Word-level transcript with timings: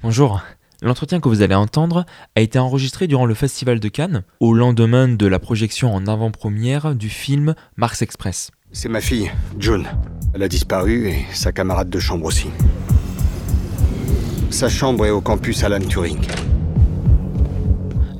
Bonjour. 0.00 0.42
L'entretien 0.80 1.18
que 1.18 1.28
vous 1.28 1.42
allez 1.42 1.56
entendre 1.56 2.06
a 2.36 2.40
été 2.40 2.60
enregistré 2.60 3.08
durant 3.08 3.26
le 3.26 3.34
Festival 3.34 3.80
de 3.80 3.88
Cannes, 3.88 4.22
au 4.38 4.54
lendemain 4.54 5.08
de 5.08 5.26
la 5.26 5.40
projection 5.40 5.92
en 5.92 6.06
avant-première 6.06 6.94
du 6.94 7.08
film 7.08 7.56
Mars 7.76 8.00
Express. 8.00 8.52
C'est 8.70 8.88
ma 8.88 9.00
fille, 9.00 9.28
June. 9.58 9.88
Elle 10.34 10.44
a 10.44 10.48
disparu 10.48 11.08
et 11.08 11.26
sa 11.32 11.50
camarade 11.50 11.90
de 11.90 11.98
chambre 11.98 12.26
aussi. 12.26 12.46
Sa 14.50 14.68
chambre 14.68 15.04
est 15.04 15.10
au 15.10 15.20
campus 15.20 15.64
Alan 15.64 15.80
Turing. 15.80 16.24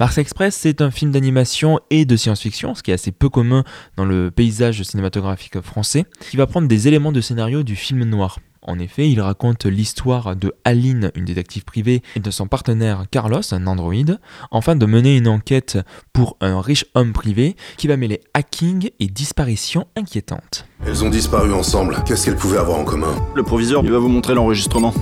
Mars 0.01 0.19
Express, 0.19 0.57
c'est 0.57 0.81
un 0.81 0.91
film 0.91 1.13
d'animation 1.13 1.79
et 1.91 2.05
de 2.05 2.17
science-fiction, 2.17 2.75
ce 2.75 2.83
qui 2.83 2.91
est 2.91 2.95
assez 2.95 3.13
peu 3.13 3.29
commun 3.29 3.63
dans 3.95 4.05
le 4.05 4.33
paysage 4.33 4.83
cinématographique 4.83 5.61
français, 5.61 6.07
qui 6.29 6.37
va 6.37 6.49
prendre 6.49 6.67
des 6.67 6.89
éléments 6.89 7.13
de 7.13 7.21
scénario 7.21 7.63
du 7.63 7.77
film 7.77 8.03
noir. 8.03 8.41
En 8.63 8.79
effet, 8.79 9.09
il 9.11 9.21
raconte 9.21 9.67
l'histoire 9.67 10.37
de 10.37 10.53
Aline, 10.65 11.11
une 11.15 11.25
détective 11.25 11.65
privée, 11.65 12.03
et 12.17 12.21
de 12.21 12.31
son 12.31 12.47
partenaire 12.47 13.05
Carlos, 13.11 13.41
un 13.53 13.67
androïde, 13.67 14.19
afin 14.51 14.77
de 14.77 14.85
mener 14.85 15.17
une 15.17 15.29
enquête 15.29 15.79
pour 16.13 16.37
un 16.41 16.61
riche 16.61 16.85
homme 16.95 17.13
privé 17.13 17.57
qui 17.77 17.87
va 17.87 17.97
mêler 17.97 18.21
hacking 18.35 18.91
et 18.99 19.07
disparition 19.07 19.87
inquiétante. 19.97 20.67
Elles 20.87 21.05
ont 21.05 21.11
disparu 21.11 21.53
ensemble. 21.53 21.97
Qu'est-ce 22.07 22.27
qu'elles 22.27 22.37
pouvaient 22.37 22.59
avoir 22.59 22.79
en 22.79 22.85
commun? 22.85 23.15
Le 23.35 23.43
proviseur, 23.43 23.83
il 23.85 23.93
va 23.93 23.99
vous 23.99 24.09
montrer 24.09 24.35
l'enregistrement. 24.35 24.93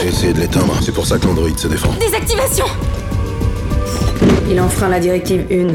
J'ai 0.00 0.08
essayé 0.08 0.32
de 0.32 0.40
l'éteindre. 0.40 0.74
C'est 0.82 0.92
pour 0.92 1.06
ça 1.06 1.18
que 1.18 1.26
l'androïde 1.26 1.58
se 1.58 1.68
défend. 1.68 1.92
Désactivation 1.98 2.66
Il 4.50 4.60
enfreint 4.60 4.88
la 4.88 5.00
directive 5.00 5.46
1. 5.50 5.74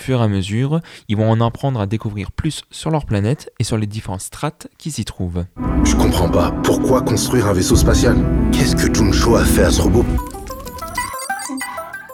Au 0.00 0.02
fur 0.02 0.22
et 0.22 0.24
à 0.24 0.28
mesure, 0.28 0.80
ils 1.08 1.16
vont 1.18 1.30
en 1.30 1.42
apprendre 1.42 1.78
à 1.78 1.86
découvrir 1.86 2.32
plus 2.32 2.62
sur 2.70 2.90
leur 2.90 3.04
planète 3.04 3.52
et 3.58 3.64
sur 3.64 3.76
les 3.76 3.86
différentes 3.86 4.22
strates 4.22 4.66
qui 4.78 4.90
s'y 4.90 5.04
trouvent. 5.04 5.44
Je 5.84 5.94
comprends 5.94 6.30
pas. 6.30 6.52
Pourquoi 6.64 7.02
construire 7.02 7.48
un 7.48 7.52
vaisseau 7.52 7.76
spatial? 7.76 8.16
Qu'est-ce 8.50 8.76
que 8.76 8.92
Juncho 8.94 9.36
a 9.36 9.44
fait 9.44 9.64
à 9.64 9.70
ce 9.70 9.82
robot? 9.82 10.06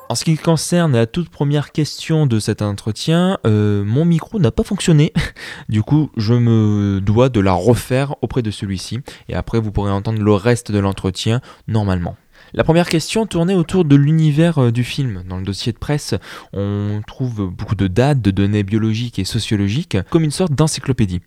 En 0.09 0.17
ce 0.17 0.25
qui 0.25 0.37
concerne 0.37 0.95
la 0.95 1.07
toute 1.07 1.29
première 1.29 1.71
question 1.71 2.27
de 2.27 2.41
cet 2.41 2.61
entretien, 2.61 3.39
euh, 3.47 3.85
mon 3.85 4.05
micro 4.05 4.41
n'a 4.41 4.51
pas 4.51 4.65
fonctionné. 4.65 5.13
Du 5.69 5.83
coup, 5.83 6.11
je 6.17 6.35
me 6.35 7.01
dois 7.01 7.29
de 7.29 7.39
la 7.39 7.53
refaire 7.53 8.17
auprès 8.21 8.43
de 8.43 8.51
celui-ci. 8.51 9.01
Et 9.29 9.35
après, 9.35 9.61
vous 9.61 9.71
pourrez 9.71 9.93
entendre 9.93 10.23
le 10.23 10.33
reste 10.33 10.73
de 10.73 10.79
l'entretien 10.81 11.41
normalement. 11.69 12.17
La 12.57 12.65
première 12.65 12.89
question 12.89 13.27
tournait 13.27 13.55
autour 13.55 13.85
de 13.85 13.97
l'univers 13.97 14.57
euh, 14.57 14.73
du 14.73 14.83
film. 14.83 15.23
Dans 15.29 15.37
le 15.37 15.43
dossier 15.43 15.73
de 15.73 15.79
presse, 15.79 16.15
on 16.55 17.03
trouve 17.07 17.51
beaucoup 17.51 17.75
de 17.75 17.87
dates, 17.87 18.23
de 18.23 18.31
données 18.31 18.63
biologiques 18.63 19.19
et 19.19 19.27
sociologiques, 19.27 19.99
comme 20.09 20.25
une 20.25 20.31
sorte 20.31 20.53
d'encyclopédie. 20.53 21.21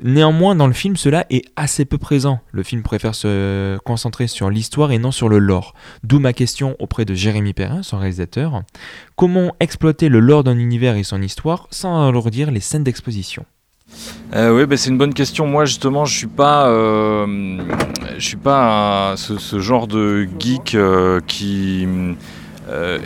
Néanmoins, 0.00 0.54
dans 0.54 0.68
le 0.68 0.72
film, 0.72 0.96
cela 0.96 1.26
est 1.28 1.44
assez 1.56 1.84
peu 1.84 1.98
présent. 1.98 2.38
Le 2.52 2.62
film 2.62 2.84
préfère 2.84 3.16
se 3.16 3.78
concentrer 3.78 4.28
sur 4.28 4.48
l'histoire 4.48 4.92
et 4.92 4.98
non 4.98 5.10
sur 5.10 5.28
le 5.28 5.40
lore. 5.40 5.74
D'où 6.04 6.20
ma 6.20 6.32
question 6.32 6.76
auprès 6.78 7.04
de 7.04 7.14
Jérémy 7.14 7.52
Perrin, 7.52 7.82
son 7.82 7.98
réalisateur. 7.98 8.62
Comment 9.16 9.56
exploiter 9.58 10.08
le 10.08 10.20
lore 10.20 10.44
d'un 10.44 10.56
univers 10.56 10.94
et 10.94 11.02
son 11.02 11.20
histoire 11.20 11.66
sans 11.72 12.06
alourdir 12.08 12.52
les 12.52 12.60
scènes 12.60 12.84
d'exposition? 12.84 13.44
Euh, 14.34 14.56
oui, 14.56 14.64
bah, 14.66 14.76
c'est 14.76 14.90
une 14.90 14.98
bonne 14.98 15.14
question. 15.14 15.46
Moi, 15.46 15.64
justement, 15.64 16.04
je 16.04 16.16
suis 16.16 16.26
pas, 16.28 16.68
euh, 16.68 17.58
suis 18.18 18.36
pas 18.36 19.14
ce, 19.16 19.58
genre 19.58 19.88
de 19.88 20.28
geek 20.38 20.74
euh, 20.74 21.20
qui 21.26 21.86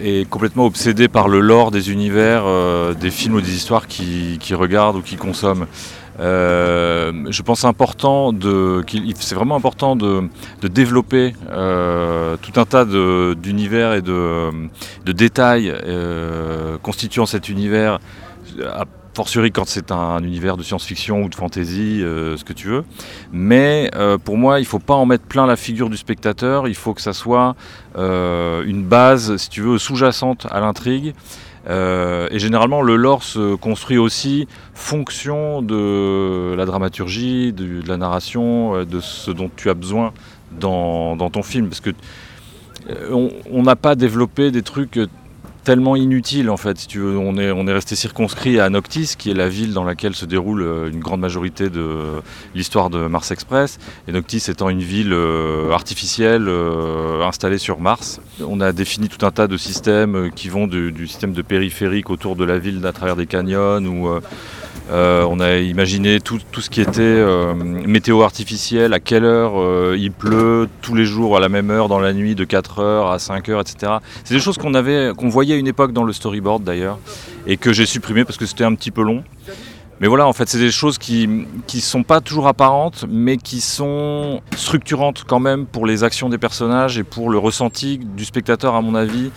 est 0.02 0.28
complètement 0.28 0.66
obsédé 0.66 1.08
par 1.08 1.28
le 1.28 1.40
lore 1.40 1.70
des 1.70 1.90
univers, 1.90 2.44
des 3.00 3.10
films 3.10 3.36
ou 3.36 3.40
des 3.40 3.56
histoires 3.56 3.86
qu'il 3.86 4.38
qui 4.38 4.54
regarde 4.54 4.96
ou 4.96 5.00
qu'il 5.00 5.16
consomme. 5.16 5.66
Je 6.18 7.42
pense 7.42 7.64
important 7.64 8.34
de, 8.34 8.84
c'est 9.18 9.34
vraiment 9.34 9.56
important 9.56 9.96
de, 9.96 10.28
développer 10.62 11.32
tout 11.48 12.60
un 12.60 12.64
tas 12.66 12.84
d'univers 12.84 13.94
et 13.94 14.02
de, 14.02 14.50
détails 15.06 15.74
constituant 16.82 17.24
cet 17.24 17.48
univers. 17.48 18.00
Fortiori 19.14 19.52
quand 19.52 19.66
c'est 19.66 19.92
un, 19.92 20.22
univers 20.22 20.56
de 20.56 20.62
science-fiction 20.62 21.22
ou 21.22 21.28
de 21.28 21.34
fantasy, 21.34 22.02
euh, 22.02 22.36
ce 22.36 22.44
que 22.44 22.52
tu 22.52 22.68
veux. 22.68 22.84
Mais 23.32 23.90
euh, 23.94 24.18
pour 24.18 24.36
moi, 24.36 24.58
il 24.58 24.62
ne 24.62 24.68
faut 24.68 24.78
pas 24.80 24.94
en 24.94 25.06
mettre 25.06 25.24
plein 25.24 25.46
la 25.46 25.56
figure 25.56 25.88
du 25.88 25.96
spectateur. 25.96 26.66
Il 26.68 26.74
faut 26.74 26.94
que 26.94 27.00
ça 27.00 27.12
soit 27.12 27.54
euh, 27.96 28.64
une 28.66 28.82
base, 28.82 29.36
si 29.36 29.48
tu 29.48 29.60
veux, 29.62 29.78
sous-jacente 29.78 30.46
à 30.50 30.60
l'intrigue. 30.60 31.14
Et 31.66 32.38
généralement, 32.38 32.82
le 32.82 32.94
lore 32.94 33.22
se 33.22 33.54
construit 33.54 33.96
aussi 33.96 34.46
fonction 34.74 35.62
de 35.62 36.54
la 36.54 36.66
dramaturgie, 36.66 37.54
de, 37.54 37.80
la 37.88 37.96
narration, 37.96 38.84
de 38.84 39.00
ce 39.00 39.30
dont 39.30 39.50
tu 39.56 39.70
as 39.70 39.74
besoin 39.74 40.12
dans, 40.60 41.16
dans 41.16 41.30
ton 41.30 41.42
film. 41.42 41.68
Parce 41.68 41.80
que 41.80 41.92
on- 43.10 43.62
n'a 43.62 43.76
pas 43.76 43.94
développé 43.94 44.50
des 44.50 44.60
trucs 44.60 45.00
tellement 45.64 45.96
inutiles 45.96 46.50
en 46.50 46.56
fait. 46.56 46.78
Si 46.78 46.86
tu 46.86 47.00
veux, 47.00 47.18
on 47.18 47.36
est, 47.36 47.50
on 47.50 47.66
est 47.66 47.72
resté 47.72 47.96
circonscrit 47.96 48.60
à 48.60 48.70
Noctis, 48.70 49.14
qui 49.18 49.30
est 49.30 49.34
la 49.34 49.48
ville 49.48 49.72
dans 49.72 49.84
laquelle 49.84 50.14
se 50.14 50.26
déroule 50.26 50.62
euh, 50.62 50.90
une 50.90 51.00
grande 51.00 51.20
majorité 51.20 51.70
de 51.70 52.20
l'histoire 52.54 52.90
de 52.90 53.06
Mars 53.06 53.30
Express. 53.30 53.78
Et 54.06 54.12
Noctis 54.12 54.44
étant 54.48 54.68
une 54.68 54.82
ville 54.82 55.12
euh, 55.12 55.72
artificielle 55.72 56.46
euh, 56.48 57.24
installée 57.24 57.58
sur 57.58 57.80
Mars. 57.80 58.20
On 58.46 58.60
a 58.60 58.72
défini 58.72 59.08
tout 59.08 59.24
un 59.26 59.30
tas 59.30 59.48
de 59.48 59.56
systèmes 59.56 60.30
qui 60.36 60.48
vont 60.48 60.66
du, 60.66 60.92
du 60.92 61.06
système 61.06 61.32
de 61.32 61.42
périphérique 61.42 62.10
autour 62.10 62.36
de 62.36 62.44
la 62.44 62.58
ville 62.58 62.84
à 62.86 62.92
travers 62.92 63.16
des 63.16 63.26
canyons 63.26 63.84
ou 63.84 64.20
euh, 64.90 65.26
on 65.28 65.40
a 65.40 65.56
imaginé 65.56 66.20
tout, 66.20 66.38
ce 66.58 66.68
qui 66.68 66.82
était 66.82 67.00
euh, 67.00 67.54
météo 67.54 68.22
artificielle, 68.22 68.92
à 68.92 69.00
quelle 69.00 69.24
heure 69.24 69.58
euh, 69.58 69.96
il 69.98 70.12
pleut, 70.12 70.68
tous 70.82 70.94
les 70.94 71.06
jours 71.06 71.36
à 71.36 71.40
la 71.40 71.48
même 71.48 71.70
heure 71.70 71.88
dans 71.88 72.00
la 72.00 72.12
nuit, 72.12 72.34
de 72.34 72.44
4h 72.44 73.10
à 73.10 73.16
5h, 73.16 73.60
etc. 73.60 73.92
C'est 74.24 74.34
des 74.34 74.40
choses 74.40 74.58
qu'on 74.58 74.74
avait, 74.74 75.10
voyait 75.18 75.54
à 75.54 75.58
une 75.58 75.68
époque 75.68 75.92
dans 75.92 76.04
le 76.04 76.12
storyboard 76.12 76.64
d'ailleurs, 76.64 76.98
et 77.46 77.56
que 77.56 77.72
j'ai 77.72 77.86
supprimé 77.86 78.24
parce 78.24 78.36
que 78.36 78.46
c'était 78.46 78.64
un 78.64 78.74
petit 78.74 78.90
peu 78.90 79.02
long. 79.02 79.24
Mais 80.00 80.08
voilà, 80.08 80.26
en 80.26 80.32
fait, 80.32 80.48
c'est 80.48 80.58
des 80.58 80.72
choses 80.72 80.98
qui 80.98 81.28
ne 81.28 81.80
sont 81.80 82.02
pas 82.02 82.20
toujours 82.20 82.48
apparentes, 82.48 83.06
mais 83.08 83.36
qui 83.36 83.60
sont 83.60 84.42
structurantes 84.54 85.24
quand 85.26 85.38
même 85.38 85.66
pour 85.66 85.86
les 85.86 86.02
actions 86.02 86.28
des 86.28 86.36
personnages 86.36 86.98
et 86.98 87.04
pour 87.04 87.30
le 87.30 87.38
ressenti 87.38 87.98
du 87.98 88.24
spectateur, 88.24 88.74
à 88.74 88.82
mon 88.82 88.96
avis, 88.96 89.30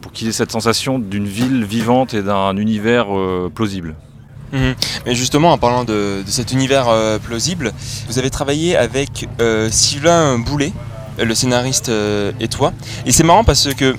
pour 0.00 0.12
qu'il 0.12 0.26
ait 0.26 0.32
cette 0.32 0.50
sensation 0.50 0.98
d'une 0.98 1.26
ville 1.26 1.64
vivante 1.64 2.14
et 2.14 2.22
d'un 2.22 2.56
univers 2.56 3.08
plausible. 3.54 3.94
Mhm. 4.52 4.74
Mais 5.06 5.14
justement, 5.14 5.52
en 5.52 5.58
parlant 5.58 5.84
de, 5.84 6.22
de 6.24 6.30
cet 6.30 6.52
univers 6.52 6.88
euh, 6.88 7.18
plausible, 7.18 7.72
vous 8.08 8.18
avez 8.18 8.30
travaillé 8.30 8.76
avec 8.76 9.28
euh, 9.40 9.68
Sylvain 9.70 10.38
Boulet, 10.38 10.72
le 11.18 11.34
scénariste 11.34 11.88
euh, 11.88 12.32
et 12.40 12.48
toi. 12.48 12.72
Et 13.06 13.12
c'est 13.12 13.24
marrant 13.24 13.44
parce 13.44 13.74
que 13.74 13.96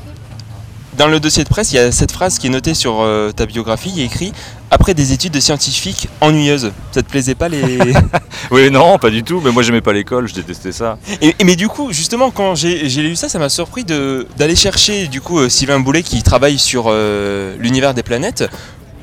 dans 1.00 1.08
le 1.08 1.22
dossier 1.22 1.46
de 1.46 1.50
presse, 1.50 1.72
il 1.72 1.76
y 1.76 1.80
a 1.80 1.94
cette 1.94 2.12
phrase 2.12 2.40
qui 2.40 2.48
est 2.48 2.50
notée 2.50 2.74
sur 2.74 3.00
euh, 3.00 3.32
ta 3.32 3.46
biographie. 3.46 3.90
Il 3.90 4.00
y 4.00 4.02
a 4.02 4.06
écrit 4.06 4.34
Après 4.70 4.94
des 4.94 5.14
études 5.14 5.32
de 5.32 5.40
scientifiques 5.40 6.10
ennuyeuses. 6.20 6.74
Ça 6.92 7.02
te 7.02 7.10
plaisait 7.10 7.36
pas 7.36 7.48
les. 7.48 7.64
Oui, 8.52 8.70
non, 8.72 8.98
pas 8.98 9.10
du 9.10 9.24
tout, 9.24 9.42
mais 9.44 9.52
moi 9.52 9.64
j'aimais 9.64 9.82
pas 9.82 9.94
l'école, 9.94 10.28
je 10.28 10.34
détestais 10.34 10.72
ça. 10.72 10.98
et, 11.22 11.36
et 11.40 11.44
mais 11.44 11.56
du 11.56 11.68
coup, 11.68 11.94
justement, 11.94 12.32
quand 12.32 12.56
j'ai 12.56 12.88
lu 12.88 13.16
ça, 13.16 13.30
ça 13.30 13.38
m'a 13.40 13.50
surpris 13.50 13.84
d'aller 13.86 14.56
chercher 14.56 15.08
du 15.08 15.22
coup 15.22 15.40
euh, 15.40 15.50
Sylvain 15.50 15.80
Boulet 15.80 16.04
qui 16.04 16.22
travaille 16.24 16.58
sur 16.58 16.86
euh, 16.88 17.56
l'univers 17.60 17.94
des 17.94 18.04
planètes. 18.04 18.50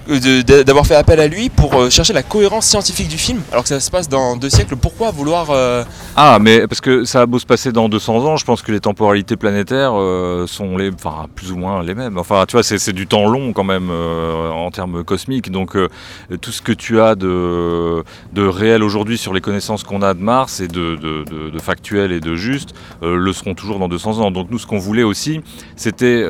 Euh, 0.08 0.42
d'avoir 0.62 0.86
fait 0.86 0.94
appel 0.94 1.18
à 1.20 1.26
lui 1.26 1.48
pour 1.48 1.74
euh, 1.74 1.90
chercher 1.90 2.12
la 2.12 2.22
cohérence 2.22 2.66
scientifique 2.66 3.08
du 3.08 3.18
film 3.18 3.40
alors 3.50 3.62
que 3.64 3.68
ça 3.68 3.80
se 3.80 3.90
passe 3.90 4.08
dans 4.08 4.36
deux 4.36 4.50
siècles 4.50 4.76
pourquoi 4.76 5.10
vouloir 5.10 5.48
euh, 5.50 5.84
Ah, 6.16 6.38
mais 6.40 6.66
parce 6.68 6.80
que 6.80 7.04
ça 7.04 7.22
a 7.22 7.26
beau 7.26 7.38
se 7.38 7.46
passer 7.46 7.72
dans 7.72 7.88
200 7.88 8.24
ans, 8.24 8.36
je 8.36 8.44
pense 8.44 8.62
que 8.62 8.70
les 8.72 8.80
temporalités 8.80 9.36
planétaires 9.36 9.92
sont 10.46 10.76
les, 10.76 10.90
enfin, 10.92 11.26
plus 11.34 11.50
ou 11.52 11.56
moins 11.56 11.82
les 11.82 11.94
mêmes. 11.94 12.18
Enfin, 12.18 12.44
tu 12.46 12.52
vois, 12.52 12.62
c'est 12.62 12.92
du 12.92 13.06
temps 13.06 13.26
long 13.26 13.52
quand 13.52 13.64
même 13.64 13.90
en 13.90 14.70
termes 14.70 15.02
cosmiques. 15.04 15.50
Donc, 15.50 15.76
tout 16.40 16.52
ce 16.52 16.62
que 16.62 16.72
tu 16.72 17.00
as 17.00 17.14
de, 17.14 18.02
de 18.32 18.46
réel 18.46 18.82
aujourd'hui 18.82 19.18
sur 19.18 19.32
les 19.34 19.40
connaissances 19.40 19.82
qu'on 19.84 20.02
a 20.02 20.14
de 20.14 20.20
Mars 20.22 20.60
et 20.60 20.68
de, 20.68 20.96
de, 20.96 21.24
de- 21.24 21.50
de 21.50 21.58
factuel 21.58 22.12
et 22.12 22.20
de 22.20 22.34
juste 22.36 22.74
le 23.02 23.32
seront 23.32 23.54
toujours 23.54 23.78
dans 23.78 23.88
200 23.88 24.20
ans. 24.20 24.30
Donc, 24.30 24.48
nous, 24.50 24.58
ce 24.58 24.66
qu'on 24.66 24.78
voulait 24.78 25.02
aussi, 25.02 25.40
c'était 25.76 26.24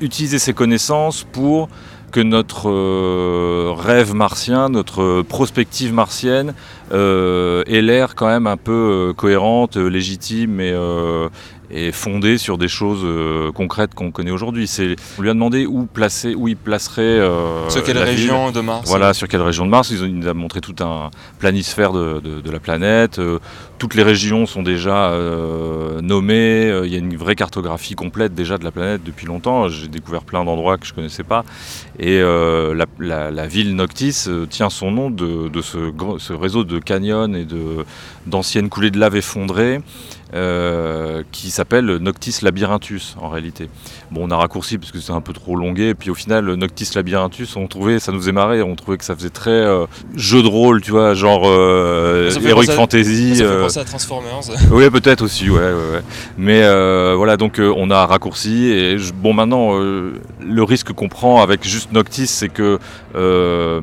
utiliser 0.00 0.38
ces 0.38 0.52
connaissances 0.52 1.24
pour 1.32 1.68
que 2.10 2.20
notre 2.20 2.68
euh, 2.68 3.72
rêve 3.76 4.14
martien, 4.14 4.68
notre 4.68 5.22
prospective 5.22 5.92
martienne 5.92 6.54
euh, 6.92 7.62
ait 7.66 7.82
l'air 7.82 8.14
quand 8.14 8.26
même 8.26 8.46
un 8.46 8.56
peu 8.56 8.72
euh, 9.10 9.12
cohérente, 9.12 9.76
légitime 9.76 10.60
et, 10.60 10.74
et 11.70 11.92
fondée 11.92 12.38
sur 12.38 12.56
des 12.58 12.68
choses 12.68 13.02
euh, 13.04 13.52
concrètes 13.52 13.94
qu'on 13.94 14.10
connaît 14.10 14.30
aujourd'hui. 14.30 14.66
C'est- 14.66 14.96
On 15.18 15.22
lui 15.22 15.30
a 15.30 15.34
demandé 15.34 15.66
où 15.66 15.84
placer, 15.86 16.34
où 16.34 16.48
il 16.48 16.56
placerait. 16.56 17.02
euh, 17.02 17.68
sur 17.68 17.82
quelle 17.82 17.96
ville. 17.98 18.04
région 18.06 18.50
de 18.50 18.60
Mars 18.60 18.88
Voilà, 18.88 19.12
sur 19.14 19.28
quelle 19.28 19.42
région 19.42 19.64
de 19.66 19.70
Mars. 19.70 19.90
Ils 19.90 20.02
ont- 20.02 20.06
Il 20.06 20.18
nous 20.18 20.28
a 20.28 20.34
montré 20.34 20.60
tout 20.60 20.74
un 20.80 21.10
planisphère 21.38 21.92
de, 21.92 22.20
de- 22.20 22.40
de 22.40 22.50
la 22.50 22.58
planète. 22.60 23.18
Euh, 23.18 23.38
toutes 23.78 23.94
les 23.94 24.02
régions 24.02 24.46
sont 24.46 24.62
déjà 24.62 25.12
nommées. 26.02 26.80
Il 26.84 26.90
y 26.92 26.96
a 26.96 26.98
une 26.98 27.16
vraie 27.16 27.34
cartographie 27.36 27.94
complète 27.94 28.34
déjà 28.34 28.58
de 28.58 28.64
la 28.64 28.70
planète 28.70 29.02
depuis 29.04 29.26
longtemps. 29.26 29.68
J'ai 29.68 29.88
découvert 29.88 30.22
plein 30.22 30.44
d'endroits 30.44 30.78
que 30.78 30.86
je 30.86 30.94
connaissais 30.94 31.22
pas. 31.22 31.44
Et 31.98 32.20
la, 32.20 32.86
la- 32.98 33.30
la 33.30 33.46
ville 33.46 33.76
Noctis 33.76 34.26
tient 34.50 34.70
son 34.70 34.90
nom 34.90 35.10
de, 35.10 35.48
de 35.48 35.62
ce, 35.62 35.78
ce 36.18 36.32
réseau 36.32 36.64
de 36.64 36.78
canyons 36.78 37.32
et 37.34 37.44
de- 37.44 37.84
d'anciennes 38.26 38.68
coulées 38.68 38.90
de 38.90 38.98
lave 38.98 39.16
effondrées 39.16 39.80
euh, 40.34 41.22
qui 41.32 41.50
s'appelle 41.50 41.86
Noctis 41.96 42.36
Labyrinthus 42.42 43.14
en 43.20 43.28
réalité. 43.28 43.68
Bon, 44.10 44.26
on 44.26 44.30
a 44.30 44.36
raccourci 44.36 44.78
parce 44.78 44.92
que 44.92 45.00
c'est 45.00 45.12
un 45.12 45.20
peu 45.20 45.32
trop 45.32 45.56
longué, 45.56 45.88
et 45.90 45.94
puis 45.94 46.10
au 46.10 46.14
final, 46.14 46.44
Noctis 46.54 46.90
Labyrinthus, 46.94 47.48
on 47.56 47.66
trouvait, 47.66 47.98
ça 47.98 48.12
nous 48.12 48.18
faisait 48.20 48.32
marrer, 48.32 48.62
on 48.62 48.74
trouvait 48.74 48.98
que 48.98 49.04
ça 49.04 49.14
faisait 49.16 49.30
très 49.30 49.50
euh, 49.50 49.86
jeu 50.14 50.42
de 50.42 50.48
rôle, 50.48 50.80
tu 50.82 50.90
vois, 50.90 51.14
genre 51.14 51.42
euh, 51.46 52.30
Heroic 52.44 52.68
à- 52.70 52.72
Fantasy. 52.74 53.36
Ça 53.36 53.44
fait 53.44 53.50
euh, 53.50 53.62
penser 53.62 53.80
à 53.80 53.84
Transformers. 53.84 54.40
oui, 54.72 54.90
peut-être 54.90 55.22
aussi, 55.22 55.48
ouais, 55.50 55.58
ouais, 55.58 55.72
ouais. 55.92 56.02
Mais 56.36 56.60
voilà, 57.16 57.36
donc 57.36 57.58
on 57.60 57.90
a 57.90 58.04
raccourci. 58.06 58.66
Et 58.66 58.98
je- 58.98 59.12
bon, 59.12 59.32
maintenant, 59.32 59.72
le 60.48 60.62
risque 60.62 60.92
qu'on 60.92 61.08
prend 61.08 61.42
avec 61.42 61.66
juste 61.66 61.92
Noctis, 61.92 62.26
c'est 62.26 62.48
que 62.48 62.78
euh, 63.14 63.80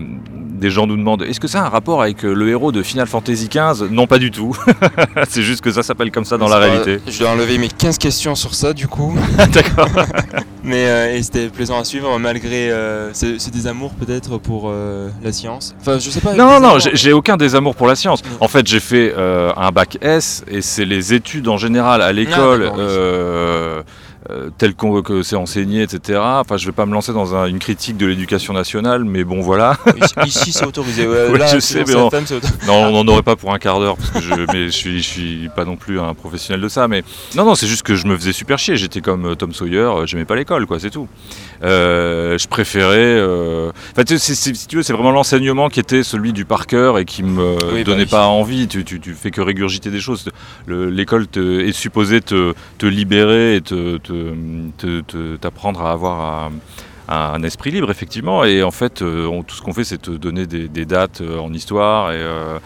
des 0.56 0.70
gens 0.70 0.88
nous 0.88 0.98
demandent 0.98 1.24
est-ce 1.24 1.40
que 1.40 1.48
ça 1.48 1.64
a 1.64 1.66
un 1.66 1.70
rapport 1.70 2.02
avec 2.02 2.24
euh, 2.24 2.34
le 2.34 2.50
héros 2.50 2.72
de 2.72 2.82
Final 2.82 3.08
Fantasy 3.08 3.50
XV 3.50 3.90
Non, 3.92 4.08
pas 4.08 4.18
du 4.18 4.32
tout. 4.32 4.56
c'est 5.30 5.44
juste 5.44 5.62
que 5.62 5.72
ça 5.72 5.84
s'appelle 5.84 6.12
comme 6.12 6.26
ça 6.26 6.38
dans 6.38 6.48
la 6.48 6.58
réalité. 6.58 7.00
Je 7.08 7.20
dois 7.20 7.30
enlever 7.32 7.58
mes 7.58 7.68
15 7.68 7.98
questions 7.98 8.36
sur 8.36 8.56
ça 8.56 8.74
du 8.74 8.88
coup. 8.88 9.16
D'accord. 9.54 9.90
Mais 10.64 10.86
euh, 10.88 11.22
c'était 11.22 11.50
plaisant 11.50 11.80
à 11.80 11.84
suivre 11.84 12.18
malgré. 12.18 12.72
euh, 12.72 13.12
c'est 13.14 13.52
des 13.52 13.68
amours 13.68 13.94
peut-être 13.94 14.38
pour 14.38 14.72
la 15.24 15.32
science? 15.32 15.76
Enfin, 15.80 16.00
je 16.00 16.10
sais 16.10 16.22
pas. 16.22 16.34
Non, 16.34 16.60
non, 16.60 16.78
j'ai 16.80 17.14
aucun 17.14 17.38
désamour 17.38 17.76
pour 17.76 17.88
la 17.88 17.96
science. 17.96 18.22
En 18.40 18.48
fait, 18.48 18.66
j'ai 18.68 18.80
fait 18.80 19.14
un 19.16 19.72
bac 19.72 19.98
S 20.02 20.44
et 20.50 20.62
c'est 20.62 20.86
les 20.86 21.14
études 21.14 21.48
en 21.48 21.58
général 21.58 22.02
à 22.02 22.12
l'école. 22.12 22.72
oui. 22.76 23.84
Euh, 24.32 24.50
tel 24.58 24.74
qu'on 24.76 25.02
que 25.02 25.24
c'est 25.24 25.36
enseigné, 25.36 25.82
etc. 25.84 26.20
Enfin, 26.22 26.58
je 26.58 26.66
vais 26.66 26.72
pas 26.72 26.86
me 26.86 26.94
lancer 26.94 27.14
dans 27.14 27.36
un- 27.36 27.46
une 27.48 27.60
critique 27.60 27.98
de 27.98 28.06
l'éducation 28.06 28.54
nationale, 28.54 29.04
mais 29.04 29.24
bon, 29.24 29.42
voilà. 29.42 29.78
Ici, 30.26 30.52
c'est 30.52 30.66
autorisé. 30.66 31.08
Ouais, 31.08 31.30
Ouais, 31.32 31.38
là, 31.38 31.48
je 31.48 31.60
sais, 31.60 31.84
mais 31.88 31.96
on- 31.96 32.10
CFM, 32.10 32.26
c'est 32.26 32.36
auto- 32.36 32.48
Non, 32.68 32.74
on 32.88 32.92
n'en 33.04 33.08
aurait 33.12 33.24
pas 33.24 33.36
pour 33.36 33.54
un 33.54 33.60
quart 33.60 33.80
d'heure 33.80 33.98
parce 33.98 34.12
que 34.12 34.22
je, 34.22 34.34
mais 34.54 34.66
je 34.66 34.70
suis, 34.70 35.02
je 35.02 35.08
suis 35.10 35.50
pas 35.56 35.66
non 35.66 35.76
plus 35.76 36.00
un 36.00 36.14
professionnel 36.14 36.62
de 36.62 36.70
ça. 36.70 36.88
Mais 36.88 37.04
non, 37.36 37.46
non, 37.46 37.56
c'est 37.56 37.68
juste 37.68 37.84
que 37.84 37.96
je 37.96 38.08
me 38.08 38.16
faisais 38.18 38.34
super 38.34 38.58
chier. 38.58 38.76
J'étais 38.78 39.02
comme 39.02 39.26
euh, 39.26 39.36
Tom 39.36 39.54
Sawyer, 39.54 39.78
euh, 39.80 40.06
j'aimais 40.06 40.26
pas 40.26 40.36
l'école, 40.36 40.66
quoi, 40.66 40.80
c'est 40.80 40.90
tout. 40.92 41.08
Euh, 41.64 42.38
je 42.38 42.48
préférais. 42.48 42.96
euh, 42.98 43.72
Enfin, 43.92 44.04
tu 44.04 44.18
sais, 44.18 44.36
si 44.36 44.68
tu 44.68 44.78
veux, 44.78 44.84
c'est 44.84 44.94
vraiment 44.94 45.12
l'enseignement 45.12 45.70
qui 45.70 45.80
était 45.80 46.04
celui 46.04 46.34
du 46.34 46.46
par 46.46 46.68
cœur 46.68 47.00
et 47.00 47.06
qui 47.06 47.24
me 47.24 47.56
Oui, 47.72 47.80
bah 47.80 47.84
donnait 47.84 48.04
oui. 48.04 48.10
pas 48.10 48.28
envie. 48.28 48.68
Tu, 48.68 48.84
tu, 48.84 49.00
tu 49.00 49.14
fais 49.14 49.32
que 49.32 49.42
régurgiter 49.42 49.90
des 49.90 50.00
choses. 50.00 50.26
Le- 50.66 50.90
L'école 50.90 51.26
est 51.38 51.72
supposée 51.72 52.22
te, 52.22 52.54
te 52.78 52.86
libérer 52.86 53.56
et 53.56 53.62
te, 53.62 53.98
te, 53.98 54.12
te- 54.78 55.36
t'apprendre 55.38 55.82
à 55.82 55.92
avoir 55.92 56.46
un, 56.46 56.52
un 57.08 57.44
esprit 57.44 57.72
libre, 57.72 57.92
effectivement. 57.92 58.44
Et 58.44 58.64
en 58.64 58.72
fait, 58.72 59.02
euh, 59.02 59.28
on- 59.28 59.44
tout 59.44 59.56
ce 59.56 59.62
qu'on 59.62 59.74
fait, 59.74 59.84
c'est 59.84 60.02
te 60.02 60.12
donner 60.12 60.48
des, 60.48 60.68
des 60.68 60.86
dates 60.86 61.22
euh, 61.22 61.40
en 61.40 61.54
histoire 61.54 62.12
et 62.12 62.16
euh, 62.18 62.60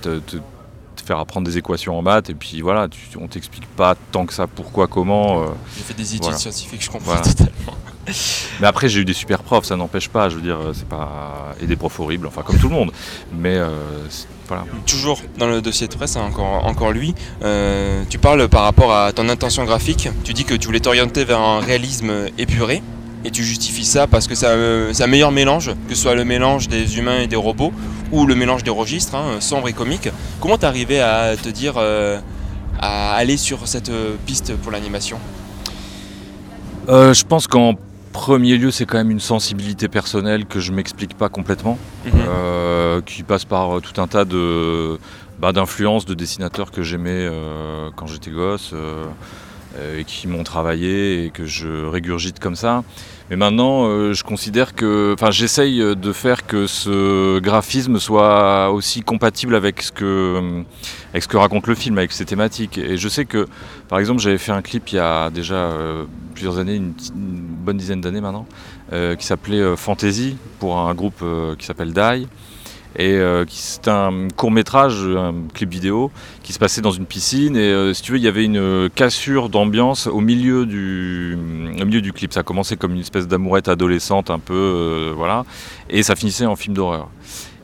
te, 0.00 0.18
te- 0.20 0.36
te 0.36 1.02
faire 1.04 1.18
apprendre 1.18 1.46
des 1.46 1.58
équations 1.58 1.98
en 1.98 2.02
maths. 2.02 2.30
Et 2.30 2.34
puis 2.34 2.60
voilà, 2.60 2.88
tu, 2.88 3.00
on 3.20 3.26
t'explique 3.26 3.66
pas 3.76 3.94
tant 4.12 4.26
que 4.26 4.32
ça 4.34 4.46
pourquoi, 4.46 4.86
comment. 4.86 5.42
euh. 5.42 5.46
J'ai 5.76 5.82
fait 5.82 5.94
des 5.94 6.10
études 6.10 6.22
Voilà. 6.24 6.38
scientifiques, 6.38 6.82
je 6.84 6.90
comprends 6.90 7.14
Voilà. 7.14 7.22
totalement. 7.22 7.74
Mais 8.60 8.66
après, 8.66 8.88
j'ai 8.88 9.00
eu 9.00 9.04
des 9.04 9.12
super 9.12 9.42
profs, 9.42 9.64
ça 9.64 9.76
n'empêche 9.76 10.08
pas. 10.08 10.28
Je 10.28 10.36
veux 10.36 10.42
dire, 10.42 10.58
euh, 10.58 10.72
c'est 10.74 10.88
pas. 10.88 11.54
Et 11.60 11.66
des 11.66 11.76
profs 11.76 11.98
horribles, 12.00 12.26
enfin, 12.26 12.42
comme 12.42 12.58
tout 12.58 12.68
le 12.68 12.74
monde. 12.74 12.92
Mais 13.32 13.56
euh, 13.56 13.68
voilà. 14.48 14.64
Toujours 14.86 15.20
dans 15.38 15.46
le 15.46 15.60
dossier 15.60 15.88
de 15.88 15.94
presse, 15.94 16.16
hein, 16.16 16.22
encore, 16.22 16.66
encore 16.66 16.92
lui, 16.92 17.14
euh, 17.42 18.02
tu 18.08 18.18
parles 18.18 18.48
par 18.48 18.62
rapport 18.62 18.92
à 18.92 19.12
ton 19.12 19.28
intention 19.28 19.64
graphique, 19.64 20.08
tu 20.24 20.32
dis 20.34 20.44
que 20.44 20.54
tu 20.54 20.66
voulais 20.66 20.80
t'orienter 20.80 21.24
vers 21.24 21.40
un 21.40 21.60
réalisme 21.60 22.26
épuré, 22.36 22.82
et 23.24 23.30
tu 23.30 23.44
justifies 23.44 23.84
ça 23.84 24.06
parce 24.06 24.26
que 24.26 24.34
c'est 24.34 24.46
un, 24.46 24.92
c'est 24.92 25.04
un 25.04 25.08
meilleur 25.08 25.30
mélange, 25.30 25.72
que 25.88 25.94
ce 25.94 26.02
soit 26.02 26.14
le 26.14 26.24
mélange 26.24 26.68
des 26.68 26.98
humains 26.98 27.20
et 27.20 27.26
des 27.26 27.36
robots, 27.36 27.72
ou 28.12 28.26
le 28.26 28.34
mélange 28.34 28.64
des 28.64 28.70
registres, 28.70 29.14
hein, 29.14 29.40
sombre 29.40 29.68
et 29.68 29.72
comique. 29.72 30.08
Comment 30.40 30.58
t'es 30.58 30.66
arrivé 30.66 31.00
à 31.00 31.36
te 31.36 31.48
dire, 31.48 31.74
euh, 31.76 32.18
à 32.80 33.14
aller 33.14 33.36
sur 33.36 33.68
cette 33.68 33.90
euh, 33.90 34.16
piste 34.26 34.56
pour 34.56 34.72
l'animation? 34.72 35.18
Euh, 36.88 37.12
je 37.14 37.24
pense 37.24 37.46
qu'en 37.46 37.74
premier 38.12 38.56
lieu, 38.56 38.70
c'est 38.70 38.86
quand 38.86 38.98
même 38.98 39.10
une 39.10 39.20
sensibilité 39.20 39.88
personnelle 39.88 40.46
que 40.46 40.60
je 40.60 40.72
m'explique 40.72 41.14
pas 41.16 41.28
complètement. 41.28 41.78
euh, 42.06 43.00
qui 43.00 43.22
passe 43.22 43.44
par 43.44 43.76
euh, 43.76 43.80
tout 43.80 44.00
un 44.00 44.06
tas 44.06 44.24
de 44.24 44.98
bah, 45.38 45.52
d'influences 45.52 46.04
de 46.04 46.14
dessinateurs 46.14 46.70
que 46.70 46.82
j'aimais 46.82 47.10
euh, 47.30 47.90
quand 47.96 48.06
j'étais 48.06 48.30
gosse 48.30 48.72
euh, 48.74 49.06
et 49.98 50.04
qui 50.04 50.26
m'ont 50.26 50.42
travaillé 50.44 51.24
et 51.24 51.30
que 51.30 51.46
je 51.46 51.86
régurgite 51.86 52.40
comme 52.40 52.56
ça. 52.56 52.82
Mais 53.30 53.36
maintenant, 53.36 54.12
je 54.12 54.24
considère 54.24 54.74
que, 54.74 55.14
enfin, 55.14 55.30
j'essaye 55.30 55.78
de 55.78 56.12
faire 56.12 56.44
que 56.48 56.66
ce 56.66 57.38
graphisme 57.38 58.00
soit 58.00 58.72
aussi 58.72 59.02
compatible 59.02 59.54
avec 59.54 59.82
ce 59.82 59.92
que 59.92 60.64
avec 61.10 61.22
ce 61.22 61.28
que 61.28 61.36
raconte 61.36 61.68
le 61.68 61.76
film, 61.76 61.96
avec 61.98 62.10
ses 62.10 62.24
thématiques. 62.24 62.76
Et 62.76 62.96
je 62.96 63.08
sais 63.08 63.26
que, 63.26 63.46
par 63.88 64.00
exemple, 64.00 64.20
j'avais 64.20 64.36
fait 64.38 64.50
un 64.50 64.62
clip 64.62 64.88
il 64.88 64.96
y 64.96 64.98
a 64.98 65.30
déjà 65.30 65.70
plusieurs 66.34 66.58
années, 66.58 66.74
une, 66.74 66.92
une 67.14 67.49
bonne 67.60 67.76
dizaine 67.76 68.00
d'années 68.00 68.20
maintenant, 68.20 68.46
euh, 68.92 69.14
qui 69.16 69.26
s'appelait 69.26 69.60
euh, 69.60 69.76
Fantasy 69.76 70.36
pour 70.58 70.78
un 70.78 70.94
groupe 70.94 71.20
euh, 71.22 71.54
qui 71.56 71.66
s'appelle 71.66 71.92
Die. 71.92 72.26
Et 72.98 73.20
c'est 73.48 73.86
un 73.86 74.26
court 74.36 74.50
métrage, 74.50 75.04
un 75.04 75.32
clip 75.54 75.70
vidéo, 75.70 76.10
qui 76.42 76.52
se 76.52 76.58
passait 76.58 76.80
dans 76.80 76.90
une 76.90 77.06
piscine. 77.06 77.56
Et 77.56 77.94
si 77.94 78.02
tu 78.02 78.10
veux, 78.10 78.18
il 78.18 78.24
y 78.24 78.26
avait 78.26 78.44
une 78.44 78.90
cassure 78.92 79.48
d'ambiance 79.48 80.08
au 80.08 80.20
milieu 80.20 80.66
du, 80.66 81.38
au 81.80 81.84
milieu 81.84 82.00
du 82.00 82.12
clip. 82.12 82.32
Ça 82.32 82.42
commençait 82.42 82.76
comme 82.76 82.94
une 82.94 83.00
espèce 83.00 83.28
d'amourette 83.28 83.68
adolescente, 83.68 84.28
un 84.28 84.40
peu, 84.40 85.12
voilà, 85.16 85.44
et 85.88 86.02
ça 86.02 86.16
finissait 86.16 86.46
en 86.46 86.56
film 86.56 86.74
d'horreur. 86.74 87.08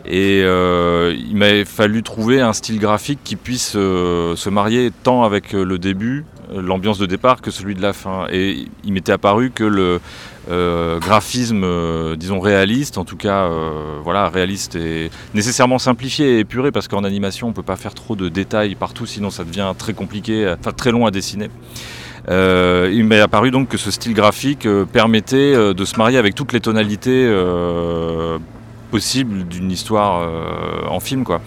Et 0.06 0.42
il 0.42 1.34
m'avait 1.36 1.64
fallu 1.64 2.04
trouver 2.04 2.40
un 2.40 2.52
style 2.52 2.78
graphique 2.78 3.18
qui 3.24 3.34
puisse 3.34 3.72
se 3.72 4.48
marier 4.48 4.92
tant 5.02 5.24
avec 5.24 5.54
le 5.54 5.76
début, 5.80 6.24
l'ambiance 6.54 6.98
de 6.98 7.06
départ, 7.06 7.40
que 7.40 7.50
celui 7.50 7.74
de 7.74 7.82
la 7.82 7.92
fin. 7.92 8.26
Et 8.30 8.66
il 8.84 8.92
m'était 8.92 9.12
apparu 9.12 9.50
que 9.50 9.64
le 9.64 10.00
euh, 10.48 11.00
graphisme, 11.00 11.62
euh, 11.64 12.14
disons 12.14 12.38
réaliste, 12.38 12.98
en 12.98 13.04
tout 13.04 13.16
cas, 13.16 13.44
euh, 13.44 13.98
voilà, 14.04 14.28
réaliste 14.28 14.76
et 14.76 15.10
nécessairement 15.34 15.78
simplifié 15.78 16.36
et 16.36 16.38
épuré, 16.40 16.70
parce 16.70 16.86
qu'en 16.86 17.02
animation, 17.02 17.48
on 17.48 17.52
peut 17.52 17.64
pas 17.64 17.76
faire 17.76 17.94
trop 17.94 18.14
de 18.14 18.28
détails 18.28 18.76
partout, 18.76 19.06
sinon 19.06 19.30
ça 19.30 19.42
devient 19.42 19.72
très 19.76 19.92
compliqué, 19.92 20.54
enfin 20.58 20.72
très 20.72 20.92
long 20.92 21.06
à 21.06 21.10
dessiner. 21.10 21.50
Il 22.28 23.04
m'est 23.04 23.20
apparu 23.20 23.50
donc 23.52 23.68
que 23.68 23.76
ce 23.76 23.90
style 23.90 24.12
graphique 24.12 24.66
permettait 24.92 25.74
de 25.74 25.84
se 25.84 25.96
marier 25.96 26.18
avec 26.18 26.34
toutes 26.34 26.52
les 26.52 26.58
tonalités 26.58 27.32
possibles 28.90 29.44
d'une 29.46 29.70
histoire 29.70 30.28
en 30.90 30.98
film, 30.98 31.22
quoi. 31.22 31.40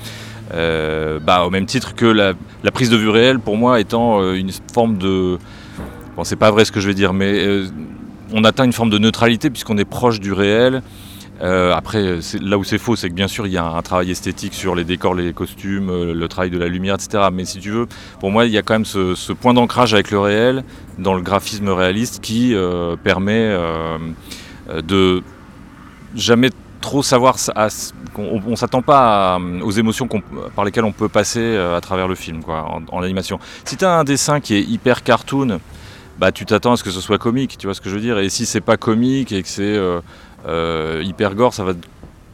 Euh, 0.53 1.19
bah, 1.19 1.43
au 1.45 1.49
même 1.49 1.65
titre 1.65 1.95
que 1.95 2.05
la, 2.05 2.33
prise 2.71 2.89
de 2.89 2.97
vue 2.97 3.09
réelle, 3.09 3.39
pour 3.39 3.57
moi, 3.57 3.79
étant 3.79 4.21
euh, 4.21 4.33
une 4.33 4.51
forme 4.73 4.97
de. 4.97 5.37
Bon, 6.15 6.23
c'est 6.23 6.35
pas 6.35 6.51
vrai 6.51 6.65
ce 6.65 6.71
que 6.71 6.79
je 6.79 6.87
vais 6.87 6.94
dire, 6.94 7.13
mais 7.13 7.31
euh, 7.33 7.68
on 8.33 8.44
atteint 8.44 8.65
une 8.65 8.73
forme 8.73 8.89
de 8.89 8.97
neutralité 8.97 9.49
puisqu'on 9.49 9.77
est 9.77 9.85
proche 9.85 10.19
du 10.19 10.33
réel. 10.33 10.81
Après, 11.41 12.19
là 12.41 12.57
où 12.57 12.65
c'est 12.65 12.77
faux, 12.77 12.97
c'est 12.97 13.07
que 13.07 13.13
bien 13.13 13.29
sûr, 13.29 13.47
il 13.47 13.53
y 13.53 13.57
a 13.57 13.63
un, 13.63 13.81
travail 13.81 14.11
esthétique 14.11 14.53
sur 14.53 14.75
les 14.75 14.83
décors, 14.83 15.13
les 15.13 15.31
costumes, 15.31 16.11
le 16.11 16.27
travail 16.27 16.49
de 16.49 16.57
la 16.57 16.68
lumière, 16.68 16.95
etc. 16.95 17.29
Mais 17.31 17.45
si 17.45 17.59
tu 17.59 17.71
veux, 17.71 17.87
pour 18.19 18.29
moi, 18.29 18.45
il 18.45 18.51
y 18.51 18.57
a 18.57 18.61
quand 18.61 18.73
même 18.73 18.83
ce, 18.83 19.31
point 19.31 19.53
d'ancrage 19.53 19.94
avec 19.94 20.11
le 20.11 20.19
réel, 20.19 20.65
dans 20.97 21.13
le 21.13 21.21
graphisme 21.21 21.69
réaliste, 21.69 22.19
qui 22.19 22.53
permet 23.06 23.56
de 24.83 25.23
jamais 26.13 26.49
trop 26.81 27.04
savoir 27.04 27.36
qu'on 28.14 28.42
on, 28.45 28.56
s'attend 28.56 28.81
pas 28.81 29.36
à, 29.36 29.40
aux 29.40 29.71
émotions 29.71 30.07
par 30.56 30.66
lesquelles 30.66 30.86
on 30.86 30.92
peut 30.92 31.09
passer 31.09 31.40
euh, 31.42 31.78
à 31.78 31.81
travers 31.81 32.07
le 32.07 32.16
film 32.16 32.44
quoi, 32.44 32.81
en, 32.92 33.02
animation. 33.02 33.40
Si 33.66 33.78
tu 33.78 33.86
as 33.86 33.92
un 33.92 34.04
dessin 34.04 34.40
qui 34.40 34.56
est 34.56 34.62
hyper 34.62 35.04
cartoon, 35.04 35.59
bah 36.18 36.31
tu 36.31 36.45
t'attends 36.45 36.74
à 36.74 36.78
ce 36.78 36.83
que 36.83 36.92
ce 36.92 37.02
soit 37.02 37.18
comique, 37.18 37.57
tu 37.57 37.68
vois 37.68 37.74
ce 37.74 37.81
que 37.81 37.90
je 37.90 37.95
veux 37.95 38.02
dire? 38.02 38.19
Et 38.19 38.30
si 38.30 38.45
c'est 38.45 38.62
pas 38.62 38.78
comique 38.78 39.31
et 39.31 39.42
que 39.42 39.50
c'est 39.50 39.64
euh, 39.64 40.02
euh, 40.48 41.02
hyper 41.06 41.36
gore, 41.36 41.54
ça 41.54 41.64
va 41.64 41.74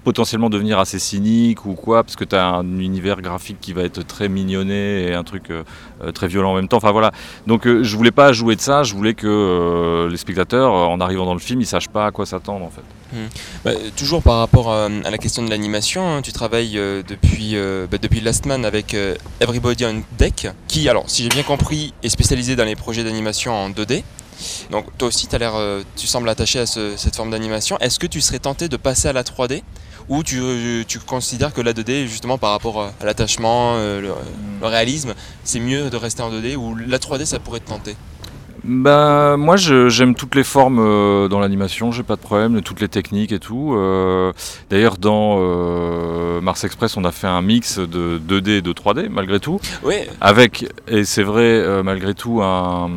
potentiellement 0.06 0.52
devenir 0.52 0.80
assez 0.80 1.00
cynique 1.00 1.66
ou 1.66 1.74
quoi, 1.74 2.04
parce 2.04 2.16
que 2.16 2.24
tu 2.24 2.36
as 2.36 2.46
un 2.46 2.80
univers 2.80 3.22
graphique 3.22 3.58
qui 3.60 3.74
va 3.74 3.82
être 3.82 4.06
très 4.06 4.30
mignonné 4.30 5.08
et 5.08 5.14
un 5.16 5.24
truc 5.24 5.50
euh, 5.50 5.64
euh, 6.04 6.12
très 6.12 6.28
violent 6.28 6.52
en 6.52 6.56
même 6.56 6.68
temps. 6.68 6.78
Enfin 6.78 6.92
voilà. 6.92 7.12
Donc 7.48 7.68
euh, 7.68 7.84
je 7.84 7.98
voulais 7.98 8.12
pas 8.12 8.32
jouer 8.32 8.56
de 8.56 8.62
ça, 8.62 8.84
je 8.84 8.94
voulais 8.94 9.16
que 9.16 9.28
euh, 9.28 10.08
les 10.10 10.18
spectateurs, 10.18 10.74
euh, 10.74 10.86
en 10.86 11.02
arrivant 11.02 11.26
dans 11.26 11.34
le 11.34 11.40
film, 11.40 11.60
ils 11.60 11.66
sachent 11.66 11.90
pas 11.90 12.06
à 12.06 12.12
quoi 12.12 12.26
s'attendre 12.26 12.64
en 12.64 12.70
fait. 12.70 12.84
Bah, 13.64 13.72
toujours 13.96 14.22
par 14.22 14.40
rapport 14.40 14.72
à 14.72 14.90
la 14.90 15.18
question 15.18 15.44
de 15.44 15.50
l'animation, 15.50 16.08
hein, 16.18 16.22
tu 16.22 16.32
travailles 16.32 16.78
euh, 16.78 17.04
depuis, 17.08 17.56
euh, 17.56 17.88
bah, 17.90 17.98
depuis 18.02 18.20
Last 18.22 18.46
Man 18.46 18.66
avec 18.66 18.94
euh, 18.94 19.16
Everybody 19.40 19.86
on 19.86 20.04
Deck, 20.18 20.48
qui, 20.68 20.90
alors, 20.90 21.10
si 21.10 21.24
j'ai 21.24 21.30
bien 21.30 21.44
compris, 21.44 21.94
est 22.04 22.10
spécialisé 22.10 22.56
dans 22.56 22.66
les 22.66 22.76
projets 22.76 23.04
d'animation 23.04 23.54
en 23.54 23.70
2D. 23.70 24.04
Donc, 24.70 24.86
toi 24.98 25.08
aussi, 25.08 25.28
as 25.32 25.38
l'air, 25.38 25.56
euh, 25.56 25.82
tu 25.96 26.08
sembles 26.08 26.28
attaché 26.28 26.60
à 26.60 26.66
ce- 26.66 26.98
cette 26.98 27.16
forme 27.16 27.32
d'animation. 27.32 27.78
Est-ce 27.80 28.00
que 28.00 28.08
tu 28.08 28.20
serais 28.22 28.40
tenté 28.40 28.68
de 28.68 28.76
passer 28.78 29.08
à 29.08 29.14
la 29.14 29.24
3D 29.24 29.64
ou 30.10 30.22
tu, 30.24 30.42
considères 31.08 31.54
que 31.54 31.62
la 31.62 31.74
2D, 31.74 32.08
justement 32.08 32.38
par 32.38 32.52
rapport 32.52 32.82
à 32.82 33.06
l'attachement, 33.06 33.76
le, 33.78 34.02
le 34.62 34.68
réalisme, 34.68 35.14
c'est 35.44 35.60
mieux 35.60 35.90
de 35.90 35.98
rester 35.98 36.22
en 36.22 36.30
2D 36.32 36.56
ou 36.56 36.76
la 36.76 37.00
3D, 37.00 37.26
ça 37.26 37.40
pourrait 37.40 37.60
te 37.62 37.70
tenter? 37.70 37.96
Bah, 38.68 39.36
moi, 39.38 39.58
j'aime 39.58 40.16
toutes 40.16 40.34
les 40.34 40.44
formes 40.44 40.80
euh, 40.80 41.28
dans 41.28 41.40
l'animation, 41.40 41.92
j'ai 41.92 42.02
pas 42.02 42.16
de 42.16 42.22
problème, 42.22 42.62
toutes 42.62 42.82
les 42.82 42.88
techniques 42.88 43.32
et 43.32 43.38
tout. 43.40 43.76
Euh, 43.76 44.32
D'ailleurs, 44.72 44.98
dans 44.98 45.38
euh, 45.40 46.42
Mars 46.42 46.64
Express, 46.64 46.98
on 46.98 47.04
a 47.06 47.12
fait 47.12 47.28
un 47.28 47.42
mix 47.44 47.78
de 47.78 48.20
2D 48.28 48.50
et 48.50 48.62
de 48.62 48.74
3D, 48.74 49.08
malgré 49.10 49.40
tout. 49.40 49.60
Oui, 49.84 49.96
Avec, 50.20 50.66
et 50.88 51.04
c'est 51.06 51.24
vrai, 51.24 51.64
malgré 51.84 52.14
tout, 52.14 52.42
un. 52.42 52.90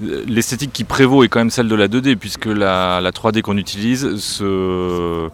L'esthétique 0.00 0.72
qui 0.72 0.84
prévaut 0.84 1.24
est 1.24 1.28
quand 1.28 1.40
même 1.40 1.50
celle 1.50 1.66
de 1.66 1.74
la 1.74 1.88
2D, 1.88 2.14
puisque 2.14 2.46
la, 2.46 3.00
la 3.00 3.10
3D 3.10 3.40
qu'on 3.42 3.56
utilise 3.56 4.16
se, 4.16 5.28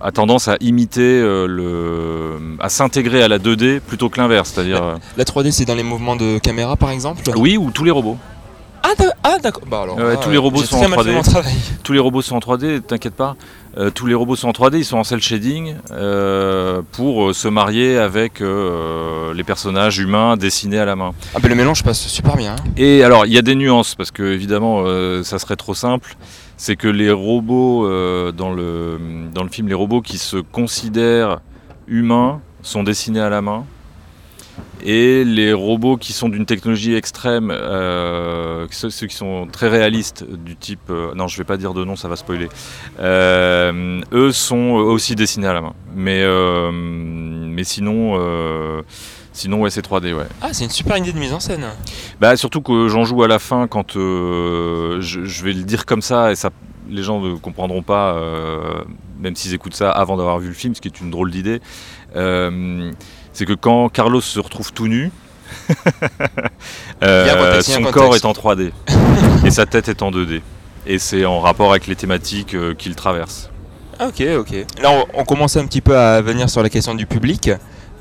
a 0.00 0.10
tendance 0.10 0.48
à 0.48 0.56
imiter, 0.60 1.20
le, 1.20 2.38
à 2.58 2.68
s'intégrer 2.68 3.22
à 3.22 3.28
la 3.28 3.38
2D 3.38 3.78
plutôt 3.78 4.08
que 4.08 4.20
l'inverse. 4.20 4.50
C'est-à-dire, 4.52 4.82
euh, 4.82 4.96
la 5.16 5.22
3D 5.24 5.52
c'est 5.52 5.64
dans 5.64 5.76
les 5.76 5.84
mouvements 5.84 6.16
de 6.16 6.38
caméra 6.38 6.74
par 6.74 6.90
exemple? 6.90 7.22
Oui, 7.36 7.56
ou 7.56 7.70
tous 7.70 7.84
les 7.84 7.92
robots. 7.92 8.18
Ah, 8.86 8.92
ah, 9.22 9.38
d'accord. 9.42 9.62
Bah 9.66 9.80
alors, 9.82 9.96
Ouais, 9.96 10.04
là, 10.14 10.16
tous 10.16 10.28
les 10.30 10.36
robots 10.36 10.62
sont 10.62 10.76
en 10.76 10.88
mal 10.88 10.98
fait 11.00 11.10
3D. 11.10 11.14
mon 11.14 11.22
travail. 11.22 11.54
Tous 11.82 11.92
les 11.94 11.98
robots 11.98 12.20
sont 12.22 12.36
en 12.36 12.38
3D, 12.40 12.82
t'inquiète 12.82 13.14
pas. 13.14 13.34
Euh, 13.78 13.90
tous 13.90 14.06
les 14.06 14.14
robots 14.14 14.36
sont 14.36 14.48
en 14.48 14.52
3D, 14.52 14.76
ils 14.76 14.84
sont 14.84 14.98
en 14.98 15.04
cel 15.04 15.20
shading 15.20 15.74
euh, 15.90 16.82
pour 16.92 17.30
euh, 17.30 17.32
se 17.32 17.48
marier 17.48 17.96
avec 17.98 18.40
euh, 18.42 19.32
les 19.34 19.42
personnages 19.42 19.98
humains 19.98 20.36
dessinés 20.36 20.78
à 20.78 20.84
la 20.84 20.96
main. 20.96 21.12
Ah, 21.34 21.38
bah 21.42 21.48
le 21.48 21.54
mélange 21.54 21.82
passe 21.82 22.06
super 22.06 22.36
bien. 22.36 22.52
hein. 22.52 22.70
Et 22.76 23.02
alors, 23.02 23.24
il 23.26 23.32
y 23.32 23.38
a 23.38 23.42
des 23.42 23.54
nuances 23.54 23.94
parce 23.94 24.10
que 24.10 24.22
évidemment, 24.22 24.82
euh, 24.84 25.22
ça 25.24 25.38
serait 25.38 25.56
trop 25.56 25.74
simple. 25.74 26.16
C'est 26.56 26.76
que 26.76 26.86
les 26.88 27.10
robots 27.10 27.86
euh, 27.88 28.30
dans 28.32 28.52
le 28.52 28.98
dans 29.32 29.42
le 29.42 29.48
film, 29.48 29.66
les 29.68 29.74
robots 29.74 30.02
qui 30.02 30.18
se 30.18 30.36
considèrent 30.36 31.40
humains 31.88 32.40
sont 32.62 32.82
dessinés 32.84 33.20
à 33.20 33.28
la 33.30 33.40
main. 33.42 33.64
Et 34.84 35.24
les 35.24 35.52
robots 35.52 35.96
qui 35.96 36.12
sont 36.12 36.28
d'une 36.28 36.44
technologie 36.44 36.94
extrême, 36.94 37.50
euh, 37.50 38.66
ceux, 38.70 38.90
ceux 38.90 39.06
qui 39.06 39.16
sont 39.16 39.48
très 39.50 39.68
réalistes, 39.68 40.24
du 40.28 40.56
type... 40.56 40.90
euh, 40.90 41.14
non, 41.14 41.26
je 41.26 41.38
vais 41.38 41.44
pas 41.44 41.56
dire 41.56 41.72
de 41.72 41.84
nom, 41.84 41.96
ça 41.96 42.08
va 42.08 42.16
spoiler. 42.16 42.48
Euh, 43.00 44.00
eux 44.12 44.32
sont 44.32 44.72
aussi 44.72 45.14
dessinés 45.14 45.46
à 45.46 45.54
la 45.54 45.62
main. 45.62 45.74
Mais, 45.94 46.22
mais 46.72 47.64
sinon, 47.64 48.82
sinon 49.32 49.60
ouais, 49.60 49.70
c'est 49.70 49.84
3D, 49.86 50.12
ouais. 50.14 50.26
Ah, 50.40 50.48
c'est 50.52 50.64
une 50.64 50.70
super 50.70 50.96
idée 50.96 51.12
de 51.12 51.18
mise 51.18 51.32
en 51.32 51.40
scène. 51.40 51.66
Bah, 52.20 52.36
surtout 52.36 52.62
que 52.62 52.88
j'en 52.88 53.04
joue 53.04 53.22
à 53.22 53.28
la 53.28 53.38
fin 53.38 53.66
quand 53.66 53.96
euh, 53.96 55.00
je, 55.00 55.24
je 55.24 55.44
vais 55.44 55.52
le 55.52 55.62
dire 55.62 55.86
comme 55.86 56.02
ça 56.02 56.32
et 56.32 56.36
ça, 56.36 56.50
les 56.88 57.02
gens 57.02 57.20
ne 57.20 57.36
comprendront 57.36 57.82
pas, 57.82 58.14
euh, 58.14 58.82
même 59.18 59.36
s'ils 59.36 59.54
écoutent 59.54 59.74
ça 59.74 59.90
avant 59.90 60.16
d'avoir 60.16 60.38
vu 60.38 60.48
le 60.48 60.54
film, 60.54 60.74
ce 60.74 60.80
qui 60.80 60.88
est 60.88 61.00
une 61.00 61.10
drôle 61.10 61.30
d'idée. 61.30 61.60
Euh, 62.16 62.92
c'est 63.34 63.44
que 63.44 63.52
quand 63.52 63.88
Carlos 63.90 64.20
se 64.20 64.40
retrouve 64.40 64.72
tout 64.72 64.88
nu, 64.88 65.10
euh, 67.02 67.60
son 67.60 67.82
corps 67.82 68.16
est 68.16 68.24
en 68.24 68.32
3D 68.32 68.70
et 69.44 69.50
sa 69.50 69.66
tête 69.66 69.88
est 69.88 70.02
en 70.02 70.10
2D. 70.10 70.40
Et 70.86 70.98
c'est 70.98 71.24
en 71.24 71.40
rapport 71.40 71.70
avec 71.70 71.86
les 71.86 71.96
thématiques 71.96 72.54
euh, 72.54 72.74
qu'il 72.74 72.94
traverse. 72.94 73.50
Ah, 73.98 74.08
ok, 74.08 74.22
ok. 74.38 74.52
Là, 74.82 74.90
on, 74.90 75.20
on 75.20 75.24
commençait 75.24 75.58
un 75.60 75.66
petit 75.66 75.80
peu 75.80 75.96
à 75.96 76.20
venir 76.20 76.48
sur 76.48 76.62
la 76.62 76.68
question 76.70 76.94
du 76.94 77.06
public. 77.06 77.50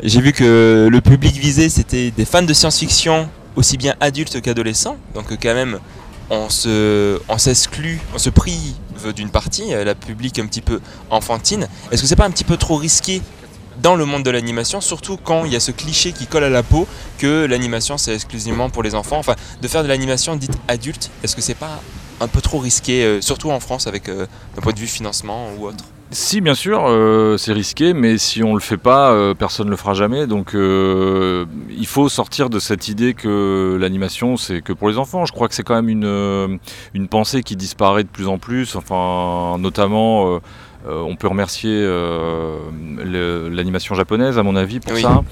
J'ai 0.01 0.21
vu 0.21 0.33
que 0.33 0.87
le 0.91 1.01
public 1.01 1.35
visé, 1.35 1.69
c'était 1.69 2.11
des 2.11 2.25
fans 2.25 2.41
de 2.41 2.53
science-fiction, 2.53 3.29
aussi 3.55 3.77
bien 3.77 3.95
adultes 3.99 4.41
qu'adolescents. 4.41 4.97
Donc, 5.13 5.31
quand 5.41 5.53
même, 5.53 5.79
on 6.29 6.49
se, 6.49 7.19
on 7.29 7.37
s'exclut, 7.37 7.99
on 8.13 8.17
se 8.17 8.29
prive 8.29 8.73
d'une 9.15 9.29
partie, 9.29 9.73
euh, 9.73 9.83
la 9.83 9.95
public 9.95 10.39
un 10.39 10.45
petit 10.45 10.61
peu 10.61 10.79
enfantine. 11.09 11.67
Est-ce 11.91 12.01
que 12.01 12.07
c'est 12.07 12.15
pas 12.15 12.25
un 12.25 12.31
petit 12.31 12.43
peu 12.43 12.57
trop 12.57 12.77
risqué 12.77 13.21
dans 13.81 13.95
le 13.95 14.05
monde 14.05 14.23
de 14.23 14.31
l'animation, 14.31 14.81
surtout 14.81 15.17
quand 15.17 15.45
il 15.45 15.53
y 15.53 15.55
a 15.55 15.59
ce 15.59 15.71
cliché 15.71 16.11
qui 16.11 16.27
colle 16.27 16.43
à 16.43 16.49
la 16.49 16.63
peau 16.63 16.87
que 17.17 17.45
l'animation 17.45 17.97
c'est 17.97 18.13
exclusivement 18.13 18.69
pour 18.69 18.83
les 18.83 18.95
enfants. 18.95 19.17
Enfin, 19.17 19.35
de 19.61 19.67
faire 19.67 19.83
de 19.83 19.87
l'animation 19.87 20.35
dite 20.35 20.57
adulte, 20.67 21.09
est-ce 21.23 21.35
que 21.35 21.41
c'est 21.41 21.55
pas 21.55 21.81
un 22.19 22.27
peu 22.27 22.41
trop 22.41 22.59
risqué, 22.59 23.03
euh, 23.03 23.21
surtout 23.21 23.51
en 23.51 23.59
France 23.59 23.87
avec 23.87 24.07
euh, 24.07 24.27
d'un 24.55 24.61
point 24.61 24.73
de 24.73 24.79
vue 24.79 24.87
financement 24.87 25.49
ou 25.57 25.67
autre? 25.67 25.83
Si, 26.11 26.41
bien 26.41 26.53
sûr, 26.53 26.85
euh, 26.85 27.37
c'est 27.37 27.53
risqué, 27.53 27.93
mais 27.93 28.19
si 28.19 28.43
on 28.43 28.53
le 28.53 28.59
fait 28.59 28.77
pas, 28.77 29.11
euh, 29.11 29.33
personne 29.33 29.65
ne 29.65 29.71
le 29.71 29.77
fera 29.77 29.95
jamais. 29.95 30.27
Donc, 30.27 30.51
il 30.53 31.87
faut 31.87 32.07
sortir 32.07 32.51
de 32.51 32.59
cette 32.59 32.87
idée 32.87 33.15
que 33.15 33.79
l'animation, 33.81 34.37
c'est 34.37 34.61
que 34.61 34.73
pour 34.73 34.89
les 34.89 34.99
enfants. 34.99 35.25
Je 35.25 35.31
crois 35.31 35.47
que 35.47 35.55
c'est 35.55 35.63
quand 35.63 35.73
même 35.73 35.89
une, 35.89 36.59
une 36.93 37.07
pensée 37.07 37.41
qui 37.41 37.55
disparaît 37.55 38.03
de 38.03 38.09
plus 38.09 38.27
en 38.27 38.37
plus. 38.37 38.75
Enfin, 38.75 39.57
notamment, 39.57 40.39
on 40.87 41.15
peut 41.15 41.27
remercier 41.27 41.71
euh, 41.73 42.57
l'animation 43.49 43.95
japonaise, 43.95 44.37
à 44.37 44.43
mon 44.43 44.55
avis, 44.55 44.79
pour 44.79 44.93
Oui. 44.93 45.01
ça. 45.01 45.23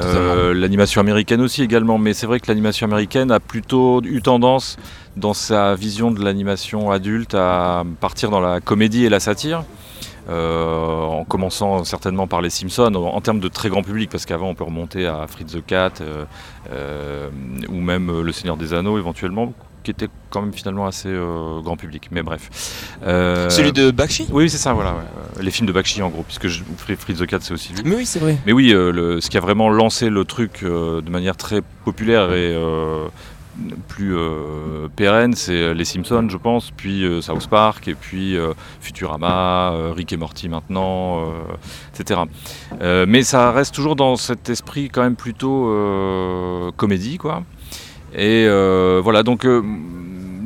Euh, 0.00 0.54
l'animation 0.54 1.00
américaine 1.00 1.40
aussi 1.40 1.62
également, 1.62 1.98
mais 1.98 2.14
c'est 2.14 2.26
vrai 2.26 2.38
que 2.38 2.46
l'animation 2.46 2.86
américaine 2.86 3.32
a 3.32 3.40
plutôt 3.40 4.00
eu 4.04 4.22
tendance 4.22 4.76
dans 5.16 5.34
sa 5.34 5.74
vision 5.74 6.12
de 6.12 6.22
l'animation 6.22 6.92
adulte 6.92 7.34
à 7.34 7.82
partir 8.00 8.30
dans 8.30 8.40
la 8.40 8.60
comédie 8.60 9.04
et 9.04 9.08
la 9.08 9.18
satire. 9.20 9.64
Euh, 10.28 11.02
en 11.02 11.24
commençant 11.24 11.82
certainement 11.82 12.28
par 12.28 12.40
les 12.42 12.50
Simpsons 12.50 12.94
en, 12.94 13.16
en 13.16 13.20
termes 13.22 13.40
de 13.40 13.48
très 13.48 13.68
grand 13.70 13.82
public 13.82 14.10
parce 14.10 14.26
qu'avant 14.26 14.48
on 14.50 14.54
peut 14.54 14.64
remonter 14.64 15.06
à 15.06 15.26
Fritz 15.26 15.50
the 15.54 15.64
Cat 15.66 15.92
euh, 16.02 16.24
euh, 16.70 17.30
ou 17.68 17.80
même 17.80 18.10
euh, 18.10 18.22
Le 18.22 18.30
Seigneur 18.30 18.56
des 18.58 18.74
Anneaux 18.74 18.98
éventuellement 18.98 19.54
qui 19.82 19.90
était 19.90 20.08
quand 20.30 20.42
même 20.42 20.52
finalement 20.52 20.86
assez 20.86 21.08
euh, 21.08 21.60
grand 21.60 21.76
public 21.76 22.08
mais 22.10 22.22
bref 22.22 22.48
Euh, 23.04 23.48
Celui 23.50 23.72
de 23.72 23.90
Bakshi? 23.90 24.26
Oui 24.30 24.48
c'est 24.50 24.58
ça 24.58 24.72
voilà 24.72 24.92
ouais. 24.92 24.98
Euh, 25.38 25.42
les 25.42 25.50
films 25.50 25.66
de 25.66 25.72
Bakshi 25.72 26.02
en 26.02 26.08
gros 26.10 26.22
puisque 26.22 26.48
je, 26.48 26.62
Fri- 26.78 26.96
Fritz 26.96 27.18
the 27.18 27.26
Cat 27.26 27.38
c'est 27.40 27.54
aussi 27.54 27.72
lui 27.72 27.82
Mais 27.84 27.96
oui, 27.96 28.06
c'est 28.06 28.18
vrai. 28.20 28.36
mais 28.46 28.52
oui, 28.52 28.72
euh, 28.72 28.92
le- 28.92 29.20
ce 29.20 29.30
qui 29.30 29.36
a 29.38 29.40
vraiment 29.40 29.70
lancé 29.70 30.10
le 30.10 30.24
truc 30.24 30.62
de 30.62 31.10
manière 31.10 31.36
très 31.36 31.62
populaire 31.84 32.32
et 32.32 32.54
plus 33.88 34.14
pérenne, 34.96 35.34
c'est 35.34 35.74
les 35.74 35.84
Simpsons, 35.84 36.28
je 36.30 36.36
pense, 36.36 36.70
puis 36.70 37.04
South 37.20 37.46
Park, 37.48 37.88
et 37.88 37.94
puis 37.94 38.36
Futurama, 38.80 39.72
Rick 39.94 40.12
et 40.12 40.16
Morty 40.16 40.48
maintenant, 40.48 41.24
etc. 41.94 42.20
Mais 43.06 43.22
ça 43.22 43.50
reste 43.52 43.74
toujours 43.74 43.96
dans 43.96 44.16
cet 44.16 44.48
esprit 44.48 44.88
quand 44.88 45.02
même 45.02 45.16
plutôt 45.16 45.66
comédie, 46.76 47.18
quoi. 47.18 47.42
Et 48.14 48.44
euh, 48.48 49.00
voilà, 49.02 49.22
donc 49.22 49.44
euh, 49.44 49.62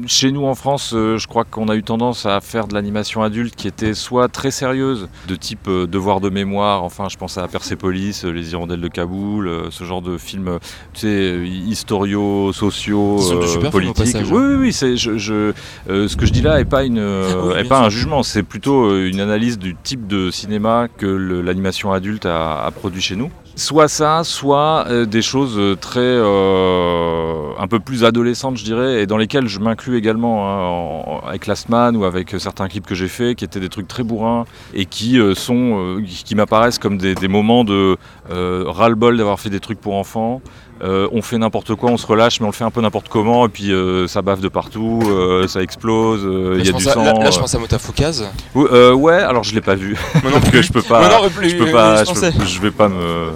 chez 0.07 0.31
nous 0.33 0.45
en 0.45 0.55
France, 0.55 0.93
euh, 0.95 1.17
je 1.17 1.27
crois 1.27 1.45
qu'on 1.45 1.69
a 1.69 1.77
eu 1.77 1.83
tendance 1.83 2.27
à 2.27 2.43
faire 2.43 2.69
de 2.69 2.75
l'animation 2.75 3.23
adulte 3.23 3.55
qui 3.57 3.67
était 3.69 3.95
soit 3.95 4.29
très 4.29 4.51
sérieuse, 4.51 5.09
de 5.29 5.35
type 5.35 5.67
devoir 5.71 6.21
de 6.21 6.29
mémoire, 6.29 6.83
enfin 6.83 7.09
je 7.09 7.17
pense 7.17 7.39
à 7.39 7.49
Persepolis, 7.49 8.23
Les 8.25 8.53
Hirondelles 8.53 8.83
de 8.83 8.89
Kaboul, 8.89 9.51
ce 9.71 9.85
genre 9.85 10.03
de 10.03 10.19
films, 10.19 10.59
tu 10.93 11.01
sais, 11.01 11.39
historiaux, 11.47 12.53
sociaux, 12.53 13.17
euh, 13.33 13.71
politiques. 13.71 14.17
oui, 14.31 14.39
hein. 14.39 14.47
oui, 14.51 14.55
oui, 14.67 14.73
c'est, 14.75 14.99
je, 14.99 15.17
je- 15.17 15.53
euh, 15.89 16.07
ce 16.07 16.17
que 16.17 16.27
je 16.27 16.33
dis 16.33 16.43
là 16.43 16.59
n'est 16.59 16.67
pas, 16.67 16.85
une, 16.85 16.99
Oui, 17.45 17.55
est 17.57 17.65
pas 17.65 17.77
sûr. 17.79 17.87
un 17.87 17.89
jugement, 17.89 18.23
c'est 18.23 18.43
plutôt 18.43 18.95
une 19.07 19.21
analyse 19.21 19.59
du 19.59 19.75
type 19.75 20.07
de 20.07 20.31
cinéma 20.31 20.89
que 20.99 21.07
l'animation 21.07 21.93
adulte 21.93 22.27
a, 22.27 22.63
a 22.67 22.71
produit 22.73 23.01
chez 23.01 23.17
nous. 23.17 23.31
Soit 23.57 23.87
ça, 23.87 24.25
soit 24.25 24.85
euh, 24.89 25.07
des 25.07 25.23
choses 25.23 25.57
euh, 25.59 25.77
très 25.77 26.01
euh, 26.01 27.53
un 27.57 27.69
peu 27.69 27.79
plus 27.79 28.05
adolescentes, 28.05 28.57
je 28.57 28.65
dirais, 28.65 29.03
et 29.03 29.07
dans 29.07 29.17
lesquelles 29.17 29.47
je 29.47 29.61
m'inclus 29.61 29.97
également 29.97 31.21
hein, 31.21 31.21
avec 31.25 31.47
Last 31.47 31.69
Man 31.69 31.97
ou 31.97 32.05
avec 32.05 32.35
certains 32.39 32.67
clips 32.67 32.85
que 32.85 32.97
j'ai 32.97 33.07
faits, 33.07 33.37
qui 33.37 33.45
étaient 33.45 33.61
des 33.61 33.69
trucs 33.69 33.87
très 33.87 34.03
bourrins 34.03 34.45
et 34.75 34.87
qui 34.87 35.21
sont, 35.37 36.03
qui, 36.05 36.35
m'apparaissent 36.35 36.81
comme 36.81 36.99
des, 36.99 37.15
des 37.15 37.29
moments 37.29 37.63
de 37.65 37.97
ras-le-bol 38.29 39.17
d'avoir 39.17 39.39
fait 39.39 39.51
des 39.51 39.61
trucs 39.61 39.81
pour 39.81 39.95
enfants. 39.95 40.43
Euh, 40.83 41.09
on 41.13 41.23
fait 41.23 41.39
n'importe 41.39 41.75
quoi, 41.77 41.91
on 41.91 41.97
se 41.97 42.07
relâche, 42.07 42.41
mais 42.41 42.47
on 42.47 42.51
le 42.51 42.55
fait 42.55 42.65
un 42.65 42.71
peu 42.71 42.81
n'importe 42.81 43.09
comment, 43.09 43.47
et 43.47 43.49
puis 43.49 43.73
euh, 43.73 44.09
ça 44.09 44.23
bave 44.23 44.41
de 44.41 44.49
partout, 44.49 45.01
euh, 45.07 45.47
ça 45.47 45.63
explose, 45.63 46.23
il 46.25 46.57
y 46.57 46.59
Là, 46.59 46.65
je 46.65 46.71
a 46.71 46.73
pense 46.73 46.83
du 46.83 46.89
à- 46.89 46.95
là, 46.97 47.13
là, 47.13 47.31
je 47.31 47.39
pense 47.39 47.55
à 47.55 47.59
Motafoukaz. 47.61 48.25
Ouais, 48.55 49.15
alors 49.15 49.45
je 49.45 49.55
l'ai 49.55 49.61
pas 49.61 49.77
vu. 49.77 49.97
Moi 50.23 50.33
non 50.33 50.41
Parce 50.41 50.51
que 50.51 50.63
je 50.63 50.73
peux 50.73 50.83
pas. 50.83 51.01
Moi 51.09 51.23
non 51.23 51.31
plus, 51.31 51.51
je 51.51 51.57
peux 51.57 51.71
pas. 51.71 52.03
je 52.05 52.13
peux- 52.13 52.45
je 52.45 52.61
vais 52.61 52.71
pas 52.73 52.89
me. 52.89 53.29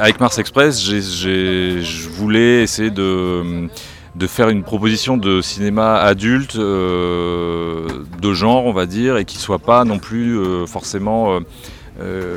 Avec 0.00 0.18
Mars 0.20 0.38
Express, 0.38 0.82
je 0.82 2.08
voulais 2.08 2.62
essayer 2.62 2.90
de 2.90 3.68
de 4.16 4.26
faire 4.26 4.48
une 4.48 4.62
proposition 4.64 5.16
de 5.16 5.40
cinéma 5.42 5.96
adulte 5.96 6.56
de 6.56 8.32
genre, 8.32 8.64
on 8.66 8.72
va 8.72 8.86
dire, 8.86 9.16
et 9.18 9.24
qui 9.24 9.36
soit 9.38 9.58
pas 9.58 9.84
non 9.84 9.98
plus 9.98 10.38
forcément. 10.66 11.38
euh, 12.00 12.36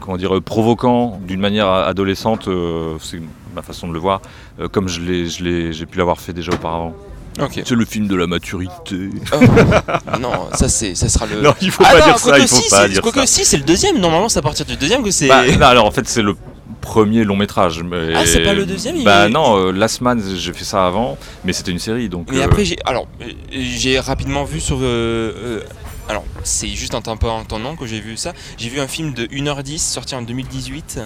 comment 0.00 0.16
dire, 0.16 0.40
provoquant 0.40 1.20
d'une 1.26 1.40
manière 1.40 1.66
adolescente, 1.68 2.46
euh, 2.46 2.94
c'est 3.00 3.20
ma 3.54 3.62
façon 3.62 3.88
de 3.88 3.92
le 3.92 3.98
voir, 3.98 4.20
euh, 4.60 4.68
comme 4.68 4.88
je 4.88 5.00
l'ai- 5.00 5.26
je 5.28 5.42
l'ai- 5.44 5.72
j'ai 5.72 5.86
pu 5.86 5.98
l'avoir 5.98 6.18
fait 6.20 6.32
déjà 6.32 6.52
auparavant. 6.52 6.94
Ok. 7.40 7.62
C'est 7.64 7.70
le 7.74 7.84
film 7.84 8.08
de 8.08 8.16
la 8.16 8.26
maturité. 8.26 9.08
non, 10.20 10.48
ça 10.54 10.68
c'est, 10.68 10.94
ça 10.94 11.08
sera 11.08 11.26
le. 11.26 11.40
Non, 11.40 11.54
il 11.60 11.70
faut 11.70 11.84
Ah 11.86 11.92
pas 11.92 12.00
non, 12.00 12.04
dire 12.06 12.18
ça, 12.18 12.38
il 12.38 12.48
faut 12.48 12.56
si, 12.56 12.68
pas 12.70 12.82
c'est- 12.82 12.88
dire 12.90 13.02
quoique 13.02 13.20
ça. 13.20 13.26
si, 13.26 13.44
c'est 13.44 13.56
le 13.56 13.62
deuxième. 13.64 13.98
Normalement, 13.98 14.28
c'est 14.28 14.40
à 14.40 14.42
partir 14.42 14.66
du 14.66 14.76
deuxième 14.76 15.02
que 15.02 15.10
c'est. 15.10 15.28
Bah, 15.28 15.46
non, 15.46 15.66
alors 15.66 15.86
en 15.86 15.90
fait 15.90 16.06
c'est 16.08 16.22
le 16.22 16.34
premier 16.80 17.24
long 17.24 17.36
métrage. 17.36 17.82
Mais... 17.82 18.14
Ah, 18.14 18.26
c'est 18.26 18.42
pas 18.42 18.52
le 18.54 18.66
deuxième, 18.66 19.02
Bah 19.04 19.26
est- 19.26 19.30
non, 19.30 19.56
euh, 19.58 19.70
Last 19.72 20.00
Man 20.00 20.22
j'ai 20.36 20.52
fait 20.52 20.64
ça 20.64 20.86
avant, 20.86 21.18
mais 21.44 21.52
c'était 21.52 21.70
une 21.70 21.78
série 21.78 22.08
donc. 22.08 22.28
Mais 22.30 22.40
euh, 22.40 22.44
après, 22.44 22.64
j'ai, 22.64 22.78
alors, 22.84 23.06
euh, 23.22 23.26
j'ai 23.52 23.98
rapidement 24.00 24.44
vu 24.44 24.60
sur. 24.60 24.78
euh, 24.78 24.82
euh, 24.82 25.60
alors, 26.08 26.24
c'est 26.42 26.66
juste 26.68 26.94
un 26.96 27.00
temps, 27.00 27.12
un 27.12 27.44
temps 27.44 27.76
que 27.76 27.86
j'ai 27.86 28.00
vu 28.00 28.16
ça. 28.16 28.32
J'ai 28.58 28.68
vu 28.68 28.80
un 28.80 28.88
film 28.88 29.14
de 29.14 29.26
1h10 29.26 29.78
sorti 29.78 30.14
en 30.16 30.22
2018. 30.22 30.98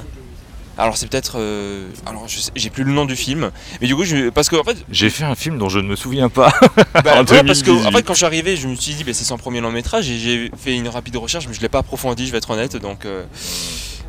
Alors 0.77 0.97
c'est 0.97 1.07
peut-être, 1.09 1.35
euh, 1.39 1.87
alors 2.05 2.27
j'ai 2.57 2.71
plus 2.71 2.83
le 2.85 2.93
nom 2.93 3.05
du 3.05 3.15
film, 3.17 3.51
mais 3.81 3.87
du 3.87 3.95
coup 3.95 4.05
je, 4.05 4.29
parce 4.31 4.49
que 4.49 4.57
en 4.57 4.65
fait, 4.65 4.77
J'ai 4.91 5.09
fait 5.11 5.25
un 5.25 5.35
film 5.37 5.57
dont 5.59 5.69
je 5.69 5.79
ne 5.79 5.87
me 5.87 5.95
souviens 5.97 6.29
pas. 6.29 6.53
bah, 6.95 7.21
En 7.21 7.23
voilà, 7.25 7.45
parce 7.45 7.63
que 7.63 7.71
en 7.71 7.75
2018. 7.75 7.97
fait 7.97 8.03
quand 8.03 8.13
je 8.15 8.19
suis 8.19 8.27
arrivé, 8.27 8.57
je 8.57 8.67
me 8.67 8.75
suis 8.75 8.95
dit 8.95 9.05
bah, 9.05 9.13
c'est 9.15 9.25
son 9.25 9.39
premier 9.39 9.61
long 9.61 9.71
métrage 9.71 10.11
et 10.11 10.19
j'ai 10.19 10.51
fait 10.57 10.75
une 10.77 10.89
rapide 10.89 11.17
recherche, 11.17 11.47
mais 11.47 11.55
je 11.55 11.61
l'ai 11.61 11.69
pas 11.69 11.79
approfondi, 11.79 12.27
je 12.27 12.33
vais 12.33 12.39
être 12.39 12.51
honnête, 12.51 12.77
donc. 12.77 13.05
euh, 13.05 13.25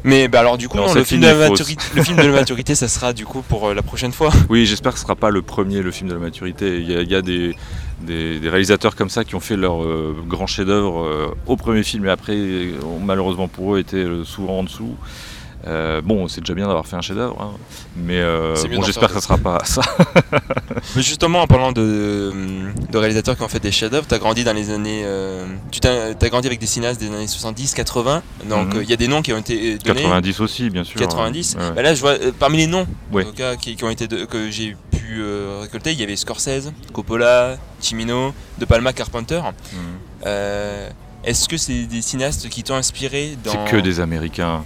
Mais 0.04 0.28
bah 0.28 0.40
alors 0.40 0.58
du 0.58 0.68
coup 0.68 0.78
Non, 0.78 0.88
non, 0.88 0.94
le 0.94 1.04
film 1.04 1.22
de 1.22 1.28
la 1.28 1.36
maturité, 1.50 1.84
le 1.96 2.04
film 2.04 2.18
de 2.18 2.24
la 2.24 2.32
maturité, 2.32 2.74
ça 2.76 2.88
sera 2.88 3.14
du 3.14 3.26
coup 3.26 3.42
pour 3.42 3.68
euh, 3.70 3.74
la 3.74 3.82
prochaine 3.84 4.12
fois. 4.12 4.32
Oui, 4.50 4.66
j'espère 4.66 4.92
que 4.94 4.98
ce 5.00 5.04
sera 5.04 5.16
pas 5.16 5.30
le 5.30 5.42
premier, 5.44 5.82
le 5.82 5.92
film 5.92 6.10
de 6.10 6.14
la 6.16 6.20
maturité. 6.20 6.80
Il 6.80 6.92
y 6.92 6.96
a, 6.96 7.02
il 7.02 7.10
y 7.12 7.16
a 7.16 7.22
des, 7.22 7.56
des- 8.02 8.40
des 8.40 8.50
réalisateurs 8.50 8.96
comme 8.96 9.10
ça 9.10 9.24
qui 9.24 9.36
ont 9.36 9.40
fait 9.40 9.56
leur 9.56 9.84
euh, 9.84 10.16
grand 10.28 10.48
chef-d'œuvre 10.48 11.04
euh, 11.04 11.28
au 11.48 11.58
premier 11.58 11.84
film 11.84 12.06
et 12.06 12.10
après, 12.10 12.36
ont 12.84 13.00
malheureusement 13.04 13.48
pour 13.48 13.76
eux, 13.76 13.80
été 13.80 13.98
euh, 13.98 14.24
souvent 14.24 14.60
en 14.60 14.64
dessous. 14.64 14.96
Euh, 15.68 16.02
bon, 16.02 16.28
c'est 16.28 16.42
déjà 16.42 16.54
bien 16.54 16.68
d'avoir 16.68 16.86
fait 16.86 16.96
un 16.96 17.02
chef-d'œuvre, 17.02 17.42
hein. 17.42 17.58
mais 17.96 18.20
euh, 18.20 18.56
bon, 18.72 18.84
j'espère 18.84 19.08
que 19.10 19.16
ça 19.16 19.22
sera 19.22 19.38
pas 19.40 19.62
ça. 19.66 19.82
Mais 20.96 21.02
justement, 21.02 21.42
en 21.42 21.48
parlant 21.48 21.72
de, 21.72 22.32
de 22.92 22.98
réalisateurs 22.98 23.36
qui 23.36 23.42
ont 23.42 23.48
fait 23.48 23.60
des 23.60 23.72
chefs-d'œuvre, 23.72 24.06
t'as 24.08 24.20
grandi 24.20 24.44
dans 24.44 24.54
les 24.54 24.70
années. 24.70 25.02
euh, 25.06 25.46
tu 25.72 25.80
t'as 25.80 26.10
as 26.12 26.30
grandi 26.30 26.46
avec 26.48 26.60
des 26.60 26.68
cinéastes 26.68 27.00
des 27.02 27.08
années 27.08 27.26
70, 27.28 27.74
80. 27.74 28.22
Donc 28.48 28.74
Mhm. 28.74 28.78
euh, 28.80 28.84
il 28.84 28.90
y 28.90 28.94
a 28.94 28.98
des 28.98 29.08
noms 29.08 29.22
qui 29.24 29.34
ont 29.34 29.38
été 29.40 29.78
donnés. 29.80 30.04
90 30.04 30.40
aussi, 30.42 30.70
bien 30.70 30.84
sûr. 30.84 31.00
90. 31.00 31.56
Ouais. 31.60 31.72
Bah 31.76 31.82
là, 31.82 31.96
je 31.96 32.02
vois 32.02 32.12
euh, 32.12 32.32
parmi 32.38 32.58
les 32.58 32.68
noms 32.68 32.86
Ouais. 33.12 33.24
en 33.24 33.28
tout 33.30 33.34
cas, 33.34 33.56
qui, 33.56 33.76
qui 33.76 33.84
ont 33.84 33.90
été 33.90 34.08
de- 34.08 34.26
que 34.26 34.52
j'ai 34.52 34.76
pu 34.92 35.18
euh, 35.20 35.60
récolter, 35.64 35.94
il 35.94 36.00
y 36.00 36.04
avait 36.04 36.16
Scorsese, 36.16 36.72
Coppola, 36.94 37.58
Cimino, 37.80 38.34
De 38.60 38.66
Palma, 38.66 38.94
Carpenter. 38.94 39.42
Mhm. 39.42 39.80
Euh, 40.28 40.90
Est-ce 41.26 41.50
que 41.50 41.58
c'est 41.58 41.88
des 41.88 42.04
cinéastes 42.04 42.50
qui 42.50 42.62
t'ont 42.62 42.76
inspiré 42.76 43.36
dans 43.44 43.52
C'est 43.52 43.72
que 43.72 43.78
des 43.78 44.00
Américains. 44.00 44.64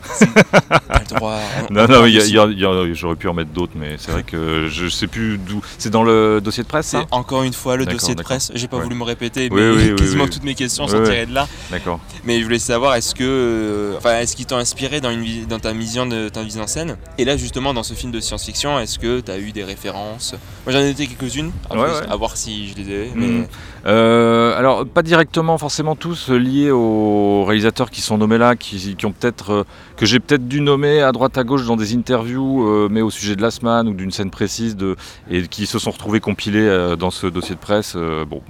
Droit. 1.16 1.38
on- 1.70 1.74
Non, 1.74 1.86
on 1.90 2.86
non, 2.88 2.94
j'aurais 2.94 3.16
pu 3.16 3.28
en 3.28 3.34
mettre 3.34 3.52
d'autres, 3.52 3.74
mais 3.76 3.96
c'est 3.98 4.12
vrai 4.12 4.24
que 4.24 4.68
je 4.70 4.88
sais 4.88 5.08
plus 5.08 5.38
d'où. 5.38 5.62
C'est 5.78 5.90
dans 5.90 6.04
le 6.04 6.40
dossier 6.42 6.64
de 6.64 6.68
presse, 6.68 6.88
ça 6.88 7.06
encore 7.12 7.44
une 7.44 7.54
fois 7.54 7.76
le 7.78 7.86
dossier 7.86 8.16
de 8.16 8.22
presse. 8.22 8.52
J'ai 8.56 8.68
pas 8.68 8.78
Ouais. 8.78 8.84
voulu 8.84 8.96
me 8.96 9.04
répéter, 9.04 9.50
mais 9.50 9.70
oui, 9.72 9.90
oui, 9.90 9.96
quasiment 9.96 10.24
oui. 10.26 10.30
toutes 10.30 10.44
mes 10.44 10.56
questions 10.56 10.88
sont 10.88 11.04
tirées 11.04 11.26
de 11.26 11.34
là. 11.34 11.48
D'accord. 11.72 12.00
Mais 12.26 12.40
je 12.40 12.44
voulais 12.44 12.60
savoir, 12.60 12.96
est-ce 12.96 13.14
que, 13.16 13.24
euh, 13.24 13.98
enfin, 13.98 14.20
est-ce 14.20 14.36
qu'ils 14.36 14.46
t'ont 14.46 14.58
inspiré 14.58 15.02
dans, 15.02 15.12
une, 15.12 15.22
vis- 15.24 15.46
dans 15.48 15.60
ta 15.60 15.72
vision 15.74 16.06
de 16.06 16.30
ta 16.30 16.44
mise 16.44 16.58
en 16.60 16.68
scène? 16.68 16.98
Et 17.18 17.26
là, 17.26 17.36
justement, 17.38 17.74
dans 17.74 17.84
ce 17.84 17.94
film 17.94 18.12
de 18.12 18.20
science-fiction, 18.20 18.80
est-ce 18.80 19.00
que 19.00 19.20
tu 19.20 19.32
as 19.32 19.38
eu 19.40 19.52
des 19.52 19.64
références? 19.64 20.36
Moi, 20.66 20.74
j'en 20.74 20.80
ai 20.80 20.90
noté 20.90 21.08
quelques-unes, 21.08 21.52
Ouais, 21.72 21.78
ouais. 21.78 21.86
à 22.10 22.16
voir 22.16 22.38
si 22.38 22.70
je 22.70 22.76
les 22.76 22.90
ai. 22.92 23.12
Mais... 23.16 23.26
Mhm. 23.28 23.48
Euh, 23.86 24.58
alors, 24.58 24.86
pas 24.86 25.02
directement 25.04 25.58
forcément 25.58 25.96
tous 25.96 26.30
liés 26.30 26.70
aux 26.72 27.46
réalisateurs 27.46 27.90
qui 27.90 28.02
sont 28.02 28.18
nommés 28.18 28.38
là, 28.38 28.56
qui, 28.56 28.96
qui 28.96 29.06
ont 29.06 29.12
peut-être, 29.14 29.52
euh, 29.52 29.64
que 29.96 30.06
j'ai 30.06 30.20
peut-être 30.20 30.48
dû 30.48 30.60
nommer 30.62 30.99
à 31.02 31.12
droite 31.12 31.38
à 31.38 31.44
gauche 31.44 31.66
dans 31.66 31.76
des 31.76 31.94
interviews, 31.96 32.64
euh, 32.68 32.88
mais 32.90 33.02
au 33.02 33.10
sujet 33.10 33.36
de 33.36 33.42
la 33.42 33.52
semaine 33.52 33.88
ou 33.88 33.94
d'une 33.94 34.12
scène 34.12 34.30
précise, 34.32 34.76
de, 34.76 34.96
et 35.30 35.48
qui 35.48 35.66
se 35.66 35.80
sont 35.80 35.92
retrouvés 35.92 36.20
compilés 36.20 36.60
euh, 36.68 36.96
dans 36.96 37.12
ce 37.12 37.28
dossier 37.28 37.56
de 37.56 37.60
presse. 37.60 37.94
euh, 37.96 38.26
bon, 38.26 38.42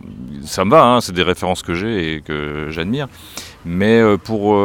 ça 0.44 0.66
me 0.66 0.72
va, 0.72 0.84
hein, 0.86 1.02
c'est 1.02 1.14
des 1.14 1.24
références 1.24 1.62
que 1.64 1.74
j'ai 1.74 2.16
et 2.16 2.22
que 2.22 2.68
j'admire. 2.70 3.08
Mais 3.66 4.02
pour, 4.24 4.58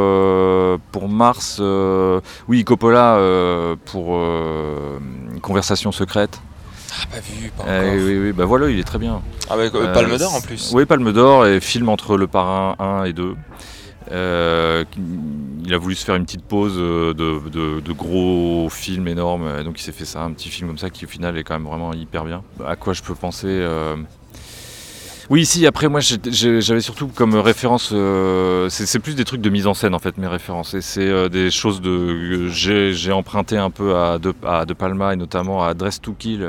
pour 0.92 1.08
Mars, 1.08 1.60
oui, 2.48 2.64
Coppola 2.64 3.18
pour 3.86 4.20
Conversation 5.42 5.90
secrète. 5.92 6.40
Ah, 6.96 7.06
pas 7.10 7.18
vu, 7.20 7.50
pas 7.56 7.64
Euh, 7.66 7.80
encore. 7.92 8.06
oui, 8.06 8.18
oui, 8.18 8.32
bah 8.32 8.44
voilà, 8.44 8.70
il 8.70 8.78
est 8.78 8.84
très 8.84 8.98
bien. 9.00 9.20
Ah, 9.50 9.56
bah, 9.56 9.64
Palme 9.92 10.16
d'Or 10.16 10.34
en 10.34 10.40
plus. 10.40 10.70
Oui, 10.72 10.84
Palme 10.84 11.12
d'Or 11.12 11.44
et 11.46 11.58
film 11.60 11.88
entre 11.88 12.16
Le 12.16 12.28
Parrain 12.28 12.76
1 12.78 13.04
et 13.06 13.12
2. 13.12 13.34
Euh, 14.12 14.84
il 15.64 15.72
a 15.72 15.78
voulu 15.78 15.94
se 15.94 16.04
faire 16.04 16.14
une 16.14 16.24
petite 16.24 16.44
pause 16.44 16.74
euh, 16.76 17.14
de, 17.14 17.92
gros 17.92 18.68
films 18.70 19.08
énormes, 19.08 19.62
donc 19.62 19.80
il 19.80 19.82
s'est 19.82 19.92
fait 19.92 20.04
ça, 20.04 20.22
un 20.22 20.32
petit 20.32 20.48
film 20.48 20.68
comme 20.68 20.78
ça 20.78 20.90
qui 20.90 21.04
au 21.04 21.08
final 21.08 21.36
est 21.38 21.44
quand 21.44 21.54
même 21.54 21.66
vraiment 21.66 21.92
hyper 21.94 22.24
bien. 22.24 22.42
À 22.66 22.76
quoi 22.76 22.92
je 22.92 23.02
peux 23.02 23.14
penser 23.14 23.46
euh, 23.48 23.96
Oui, 25.30 25.46
si, 25.46 25.66
après 25.66 25.88
moi 25.88 26.00
j'avais 26.00 26.80
surtout 26.80 27.08
comme 27.08 27.34
référence, 27.36 27.94
c'est 28.68 28.98
plus 28.98 29.14
des 29.14 29.24
trucs 29.24 29.40
de 29.40 29.50
mise 29.50 29.66
en 29.66 29.74
scène 29.74 29.94
en 29.94 29.98
fait, 29.98 30.18
mes 30.18 30.26
références, 30.26 30.74
et 30.74 30.82
c'est 30.82 31.30
des 31.30 31.50
choses 31.50 31.80
de. 31.80 32.48
J'ai 32.48 33.12
emprunté 33.12 33.56
un 33.56 33.70
peu 33.70 33.96
à 33.96 34.18
De, 34.18 34.34
à 34.46 34.66
de 34.66 34.74
Palma 34.74 35.14
et 35.14 35.16
notamment 35.16 35.64
à 35.64 35.74
Dress 35.74 36.00
to 36.00 36.12
Kill. 36.12 36.46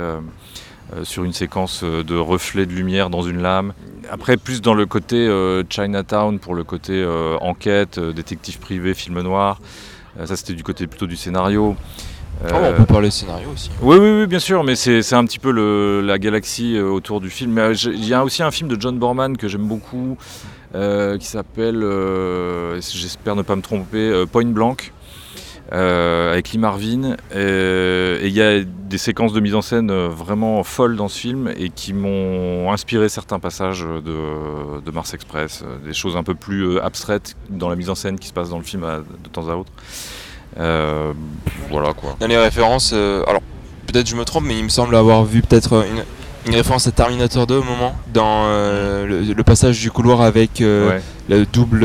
Euh, 0.95 1.03
sur 1.03 1.23
une 1.23 1.33
séquence 1.33 1.81
euh, 1.83 2.03
de 2.03 2.15
reflets 2.15 2.65
de 2.65 2.71
lumière 2.73 3.09
dans 3.09 3.21
une 3.21 3.41
lame. 3.41 3.73
Après, 4.09 4.37
plus 4.37 4.61
dans 4.61 4.73
le 4.73 4.85
côté 4.85 5.15
euh, 5.27 5.63
Chinatown, 5.69 6.39
pour 6.39 6.55
le 6.55 6.63
côté 6.63 7.05
enquête, 7.41 7.99
détective 7.99 8.59
privé, 8.59 8.93
film 8.93 9.19
noir. 9.21 9.59
Ça, 10.25 10.35
c'était 10.35 10.53
du 10.53 10.63
côté 10.63 10.87
plutôt 10.87 11.07
du 11.07 11.15
scénario. 11.17 11.75
Oh, 11.75 12.45
Euh, 12.47 12.71
on 12.73 12.77
peut 12.77 12.85
parler 12.85 13.09
scénario 13.11 13.47
aussi. 13.53 13.69
oui, 13.81 13.97
oui, 13.97 14.09
oui, 14.21 14.27
bien 14.27 14.39
sûr, 14.39 14.63
mais 14.63 14.75
c'est 14.75 15.13
un 15.13 15.25
petit 15.25 15.39
peu 15.39 15.51
le- 15.51 16.01
la 16.01 16.19
galaxie 16.19 16.77
autour 16.79 17.19
du 17.21 17.29
film. 17.29 17.59
Il 17.85 18.05
y 18.05 18.13
a 18.13 18.23
aussi 18.23 18.43
un 18.43 18.51
film 18.51 18.69
de 18.69 18.79
John 18.79 18.97
Borman 18.99 19.37
que 19.37 19.47
j'aime 19.47 19.67
beaucoup, 19.67 20.17
euh, 20.75 21.17
qui 21.17 21.27
s'appelle, 21.27 21.81
euh, 21.83 22.79
j'espère 22.81 23.35
ne 23.37 23.41
pas 23.41 23.55
me 23.55 23.61
tromper, 23.61 24.25
Point 24.31 24.47
Blank. 24.51 24.91
Euh, 25.73 26.31
avec 26.33 26.51
Lee 26.51 26.57
Marvin 26.59 27.15
Euh, 27.35 28.19
et 28.21 28.27
il 28.27 28.33
y 28.33 28.41
a 28.41 28.61
des 28.63 28.97
séquences 28.97 29.33
de 29.33 29.39
mise 29.39 29.55
en 29.55 29.61
scène 29.61 29.89
euh, 29.89 30.07
vraiment 30.09 30.63
folles 30.63 30.95
dans 30.95 31.07
ce 31.07 31.19
film 31.19 31.51
et 31.57 31.69
qui 31.69 31.93
m'ont 31.93 32.71
inspiré 32.71 33.09
certains 33.09 33.39
passages 33.39 33.81
de, 33.81 34.81
de 34.85 34.91
Mars 34.91 35.13
Express, 35.13 35.63
des 35.85 35.93
choses 35.93 36.15
un 36.17 36.23
peu 36.23 36.35
plus 36.35 36.79
abstraites 36.79 37.35
dans 37.49 37.69
la 37.69 37.75
mise 37.75 37.89
en 37.89 37.95
scène 37.95 38.19
qui 38.19 38.27
se 38.27 38.33
passe 38.33 38.49
dans 38.49 38.57
le 38.59 38.63
film 38.63 38.83
à- 38.83 38.99
de 38.99 39.29
temps 39.31 39.47
à 39.49 39.55
autre. 39.55 39.71
Euh, 40.59 41.13
voilà 41.69 41.93
quoi. 41.93 42.15
Dans 42.19 42.27
les 42.27 42.37
références, 42.37 42.91
euh, 42.93 43.23
alors 43.27 43.41
peut-être 43.87 44.07
je 44.07 44.15
me 44.15 44.23
trompe, 44.23 44.45
mais 44.45 44.57
il 44.57 44.63
me 44.63 44.69
semble 44.69 44.95
avoir 44.95 45.23
vu 45.25 45.41
peut-être 45.41 45.83
une, 45.91 46.03
une 46.51 46.55
référence 46.55 46.87
à 46.87 46.91
Terminator 46.91 47.45
2 47.47 47.57
au 47.57 47.63
moment, 47.63 47.95
dans 48.13 48.45
euh, 48.45 49.05
le, 49.05 49.21
le 49.33 49.43
passage 49.43 49.79
du 49.81 49.91
couloir 49.91 50.21
avec 50.21 50.51
Ouais. 50.61 51.01
le 51.27 51.45
double 51.45 51.81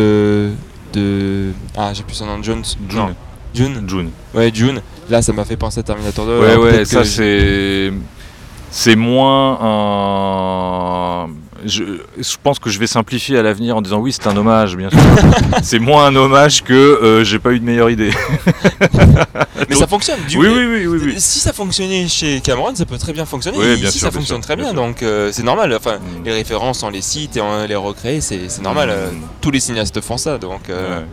de. 0.92 1.50
Ah, 1.76 1.92
j'ai 1.94 2.02
plus 2.04 2.14
son 2.14 2.26
nom, 2.26 2.42
Jones. 2.42 2.62
June. 2.88 3.14
Non, 3.58 3.64
June. 3.66 3.84
June. 3.88 4.10
Ouais, 4.34 4.50
June. 4.52 4.80
Là, 5.08 5.22
ça 5.22 5.32
m'a 5.32 5.44
fait 5.44 5.56
penser 5.56 5.80
à 5.80 5.82
Terminator 5.82 6.24
2. 6.26 6.38
Ouais, 6.40 6.56
ouais, 6.56 6.84
ça 6.84 7.04
c'est. 7.04 7.92
C'est 8.72 8.94
moins 8.94 9.58
un. 9.60 11.28
Je, 11.66 11.82
je 12.16 12.36
pense 12.42 12.58
que 12.58 12.70
je 12.70 12.78
vais 12.78 12.86
simplifier 12.86 13.36
à 13.36 13.42
l'avenir 13.42 13.76
en 13.76 13.82
disant 13.82 13.98
oui, 13.98 14.12
c'est 14.12 14.26
un 14.28 14.36
hommage, 14.36 14.76
bien 14.76 14.88
sûr. 14.88 14.98
c'est 15.62 15.78
moins 15.80 16.06
un 16.06 16.16
hommage 16.16 16.62
que 16.62 16.72
euh, 16.72 17.22
j'ai 17.24 17.38
pas 17.40 17.50
eu 17.52 17.60
de 17.60 17.64
meilleure 17.64 17.90
idée. 17.90 18.10
Mais 19.68 19.74
ça 19.76 19.86
fonctionne. 19.86 20.20
Du 20.28 20.38
Oui, 20.38 20.46
oui, 20.48 20.64
oui, 20.66 20.86
oui, 20.86 21.00
oui. 21.04 21.14
Si 21.18 21.38
ça 21.40 21.52
fonctionnait 21.52 22.08
chez 22.08 22.40
Cameron, 22.40 22.74
ça 22.74 22.86
peut 22.86 22.96
très 22.96 23.12
bien 23.12 23.26
fonctionner. 23.26 23.58
Oui, 23.58 23.76
bien 23.76 23.88
Ici, 23.88 23.98
sûr, 23.98 24.06
ça 24.06 24.10
bien 24.10 24.20
fonctionne 24.20 24.38
sûr, 24.42 24.46
très 24.46 24.56
bien 24.56 24.72
donc 24.72 25.02
euh, 25.02 25.30
c'est 25.32 25.42
normal. 25.42 25.74
Enfin, 25.74 25.96
Mm. 25.98 26.24
les 26.24 26.32
références, 26.32 26.82
on 26.82 26.90
les 26.90 27.02
cite 27.02 27.36
et 27.36 27.40
on 27.40 27.66
les 27.66 27.74
recrée, 27.76 28.20
c'est 28.20 28.46
normal. 28.62 28.88
Mm. 28.88 28.92
euh, 28.92 29.08
tous 29.40 29.50
les 29.50 29.60
cinéastes 29.60 30.00
font 30.00 30.16
ça, 30.16 30.38
donc 30.38 30.70
euh, 30.70 31.00
Ouais. 31.00 31.04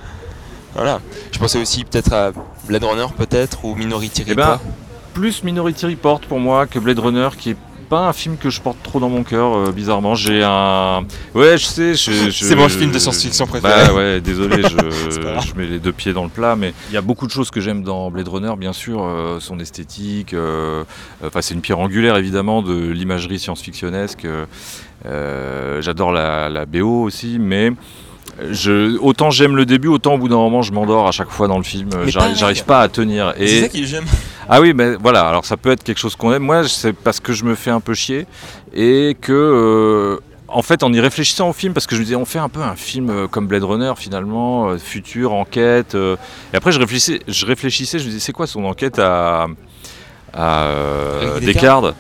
Voilà. 0.78 1.02
Je 1.32 1.40
pensais 1.40 1.60
aussi 1.62 1.84
peut-être 1.84 2.13
à 2.13 2.32
Blade 2.68 2.84
Runner, 2.84 3.08
peut-être, 3.18 3.66
ou 3.66 3.76
Minority 3.76 4.24
Eh 4.26 4.32
Report. 4.32 4.46
ben, 4.63 4.72
plus 5.13 5.44
Minority 5.44 5.86
Report 5.88 6.22
pour 6.22 6.40
moi 6.40 6.68
que 6.68 6.80
Blade 6.80 7.00
Runner, 7.00 7.30
qui 7.38 7.50
est 7.52 7.58
pas 7.90 8.08
un 8.10 8.12
film 8.13 8.36
que 8.36 8.50
je 8.50 8.60
porte 8.60 8.78
trop 8.84 9.00
dans 9.00 9.08
mon 9.08 9.24
cœur, 9.24 9.56
euh, 9.56 9.72
bizarrement. 9.72 10.13
J'ai 10.13 10.44
un. 10.44 11.06
Ouais, 11.34 11.58
je 11.58 11.66
sais. 11.66 11.94
je- 11.96 12.30
je- 12.30 12.46
C'est 12.46 12.56
mon 12.56 12.68
film 12.68 12.92
de 12.92 13.00
science-fiction 13.00 13.48
préféré. 13.48 13.74
Bah 13.88 13.94
ouais, 13.94 14.20
désolé, 14.20 14.62
je, 14.63 15.56
mets 15.56 15.66
les 15.68 15.80
deux 15.80 15.94
pieds 15.94 16.12
dans 16.12 16.24
le 16.26 16.30
plat, 16.30 16.58
mais 16.58 16.74
il 16.90 16.94
y 16.94 16.98
a 16.98 17.02
beaucoup 17.02 17.26
de 17.28 17.32
choses 17.32 17.50
que 17.50 17.62
j'aime 17.62 17.84
dans 17.84 18.12
Blade 18.12 18.28
Runner, 18.28 18.52
bien 18.58 18.74
sûr, 18.74 19.02
euh, 19.04 19.40
son 19.40 19.58
esthétique. 19.60 20.34
euh, 20.34 20.84
Enfin, 21.26 21.42
c'est 21.42 21.54
une 21.54 21.62
pierre 21.62 21.80
angulaire 21.80 22.18
évidemment 22.18 22.62
de 22.62 22.76
l'imagerie 22.90 23.40
science-fictionnesque. 23.40 24.28
J'adore 25.06 26.12
la, 26.12 26.50
la 26.50 26.66
BO 26.66 27.04
aussi, 27.04 27.38
mais. 27.40 27.72
Je, 28.52 28.97
autant 29.00 29.30
j'aime 29.32 29.56
le 29.56 29.65
début, 29.65 29.88
autant 29.88 30.13
au 30.13 30.17
bout 30.17 30.30
d'un 30.30 30.36
moment 30.36 30.62
je 30.62 30.71
m'endors 30.71 31.08
à 31.08 31.12
chaque 31.12 31.30
fois 31.30 31.47
dans 31.47 31.58
le 31.58 31.63
film. 31.63 31.89
J'arrive 32.08 32.63
pas 32.65 32.82
à 32.82 32.88
tenir. 32.89 33.34
C'est 33.38 33.62
ça 33.62 33.69
que 33.69 33.84
j'aime. 33.84 34.06
ah 34.47 34.62
oui, 34.62 34.73
mais 34.76 34.95
voilà, 34.95 35.28
alors 35.28 35.45
ça 35.45 35.58
peut 35.58 35.71
être 35.71 35.84
quelque 35.84 35.97
chose 36.00 36.15
qu'on 36.15 36.32
aime. 36.34 36.43
Moi, 36.43 36.67
c'est 36.67 36.93
parce 36.93 37.19
que 37.19 37.34
je 37.34 37.43
me 37.43 37.56
fais 37.56 37.71
un 37.71 37.80
peu 37.80 37.93
chier 37.93 38.26
et 38.73 39.17
que, 39.19 39.32
euh, 39.34 40.19
en 40.47 40.62
fait, 40.62 40.84
en 40.84 40.93
y 40.93 41.00
réfléchissant 41.00 41.50
au 41.50 41.54
film, 41.54 41.73
parce 41.73 41.88
que 41.88 41.95
je 41.95 42.00
me 42.02 42.06
disais, 42.06 42.15
on 42.15 42.26
fait 42.26 42.39
un 42.39 42.47
peu 42.50 42.62
un 42.62 42.76
film 42.76 43.10
euh, 43.10 43.28
comme 43.28 43.47
Blade 43.47 43.63
Runner 43.63 43.93
finalement, 43.97 44.69
euh, 44.69 44.78
futur, 44.78 45.34
enquête. 45.34 45.95
euh, 45.95 46.15
et 46.54 46.58
après, 46.58 46.71
je 46.71 46.80
réfléchissais, 46.80 47.19
je 47.28 47.45
réfléchissais, 47.45 47.97
je 48.00 48.04
me 48.06 48.10
disais, 48.10 48.21
c'est 48.23 48.34
quoi 48.34 48.45
son 48.47 48.63
enquête 48.65 49.00
à, 49.00 49.47
euh, 50.38 51.39
Descartes? 51.39 51.95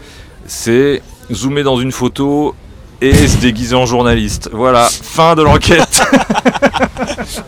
C'est 0.45 1.01
zoomer 1.31 1.63
dans 1.63 1.77
une 1.77 1.91
photo 1.91 2.55
et 3.01 3.13
se 3.27 3.37
déguiser 3.37 3.75
en 3.75 3.85
journaliste. 3.85 4.49
Voilà, 4.51 4.87
fin 4.89 5.35
de 5.35 5.43
l'enquête. 5.43 6.01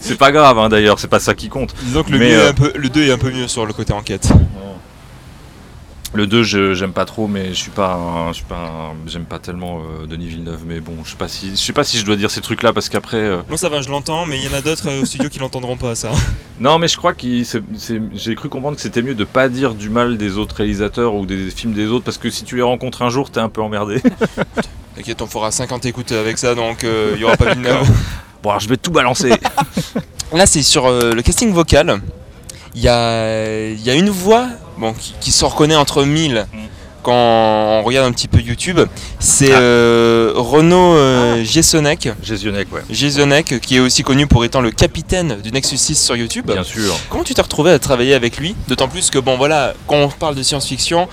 c'est 0.00 0.18
pas 0.18 0.32
grave 0.32 0.58
hein, 0.58 0.68
d'ailleurs, 0.68 0.98
c'est 0.98 1.08
pas 1.08 1.20
ça 1.20 1.34
qui 1.34 1.48
compte. 1.48 1.74
Disons 1.82 2.02
que 2.02 2.10
le, 2.10 2.18
Mais, 2.18 2.30
mieux 2.30 2.32
est 2.32 2.36
euh, 2.36 2.50
un 2.50 2.54
peu, 2.54 2.72
le 2.74 2.88
2 2.88 3.04
est 3.04 3.12
un 3.12 3.18
peu 3.18 3.30
mieux 3.30 3.48
sur 3.48 3.66
le 3.66 3.72
côté 3.72 3.92
enquête. 3.92 4.28
Le 6.14 6.26
2, 6.26 6.42
je- 6.42 6.72
j'aime 6.72 6.92
pas 6.92 7.04
trop, 7.04 7.28
mais 7.28 7.48
je 7.50 7.52
suis 7.54 7.70
pas, 7.70 7.92
un- 7.94 8.28
je 8.28 8.36
suis 8.36 8.44
pas, 8.44 8.94
j'aime 9.06 9.24
pas 9.26 9.38
tellement 9.38 9.80
euh, 9.80 10.06
Denis 10.06 10.26
Villeneuve. 10.28 10.60
Mais 10.66 10.80
bon, 10.80 10.94
je 11.04 11.10
sais 11.10 11.16
pas 11.16 11.28
si, 11.28 11.50
je 11.50 11.56
sais 11.56 11.74
pas 11.74 11.84
si 11.84 11.98
je 11.98 12.04
dois 12.06 12.16
dire 12.16 12.30
ces 12.30 12.40
trucs-là 12.40 12.72
parce 12.72 12.88
qu'après, 12.88 13.18
euh, 13.18 13.42
Non, 13.50 13.58
ça 13.58 13.68
va, 13.68 13.82
je 13.82 13.90
l'entends, 13.90 14.24
mais 14.24 14.38
il 14.38 14.44
y 14.44 14.48
en 14.48 14.54
a 14.56 14.62
d'autres 14.62 14.88
euh, 14.88 15.02
au 15.02 15.04
studio 15.04 15.28
qui 15.28 15.38
l'entendront 15.38 15.76
pas, 15.76 15.94
ça. 15.94 16.10
non, 16.60 16.78
mais 16.78 16.88
je 16.88 16.96
crois 16.96 17.12
c'est- 17.76 18.00
j'ai 18.14 18.34
cru 18.34 18.48
comprendre 18.48 18.76
que 18.76 18.82
c'était 18.82 19.02
mieux 19.02 19.14
de 19.14 19.24
pas 19.24 19.50
dire 19.50 19.74
du 19.74 19.90
mal 19.90 20.16
des 20.16 20.38
autres 20.38 20.56
réalisateurs 20.56 21.14
ou 21.14 21.26
des 21.26 21.50
films 21.50 21.74
des 21.74 21.86
autres 21.88 22.04
parce 22.06 22.18
que 22.18 22.30
si 22.30 22.42
tu 22.44 22.56
les 22.56 22.62
rencontres 22.62 23.02
un 23.02 23.10
jour, 23.10 23.30
t'es 23.30 23.40
un 23.40 23.50
peu 23.50 23.60
emmerdé. 23.60 24.00
T'inquiète, 24.96 25.20
on 25.20 25.26
fera 25.26 25.50
50 25.50 25.84
écoutes 25.86 26.12
avec 26.12 26.38
ça, 26.38 26.54
donc 26.54 26.84
il 27.14 27.20
y 27.20 27.24
aura 27.24 27.36
pas 27.36 27.52
Villeneuve. 27.52 27.86
bon, 28.42 28.48
alors 28.50 28.60
je 28.60 28.68
vais 28.68 28.76
tout 28.78 28.90
balancer. 28.90 29.30
Là, 30.32 30.46
c'est 30.46 30.62
sur 30.62 30.88
le 30.90 31.20
casting 31.22 31.52
vocal. 31.52 32.00
Il 32.74 32.80
y 32.82 32.88
a, 32.88 33.68
il 33.70 33.80
y 33.82 33.90
a 33.90 33.94
une 33.94 34.10
voix 34.10 34.46
bon, 34.78 34.92
qui, 34.94 35.14
qui 35.20 35.32
se 35.32 35.44
reconnaît 35.44 35.76
entre 35.76 36.04
mille 36.04 36.46
Mm. 36.52 36.58
quand 37.02 37.12
on 37.14 37.82
regarde 37.84 38.06
un 38.06 38.12
petit 38.12 38.28
peu 38.28 38.38
YouTube. 38.40 38.80
C'est 39.18 39.52
Ah. 39.52 39.58
euh, 39.60 40.32
Renaud 40.36 40.94
euh, 40.96 41.42
Jésionec, 42.22 42.68
ouais. 42.72 42.82
Qui 43.62 43.76
est 43.76 43.80
aussi 43.80 44.02
connu 44.02 44.26
pour 44.26 44.44
étant 44.44 44.60
le 44.60 44.70
capitaine 44.70 45.40
du 45.40 45.50
Nexus 45.52 45.76
6 45.78 45.94
sur 46.04 46.16
YouTube. 46.16 46.46
Bien 46.50 46.64
sûr. 46.64 46.94
Comment 47.08 47.24
tu 47.24 47.34
t'es 47.34 47.42
retrouvé 47.42 47.70
à 47.72 47.78
travailler 47.78 48.14
avec 48.14 48.36
lui? 48.38 48.54
D'autant 48.68 48.88
plus 48.88 49.10
que, 49.10 49.18
bon, 49.18 49.36
voilà, 49.36 49.74
quand 49.86 49.96
on 49.96 50.08
parle 50.08 50.34
de 50.34 50.42
science-fiction, 50.42 51.08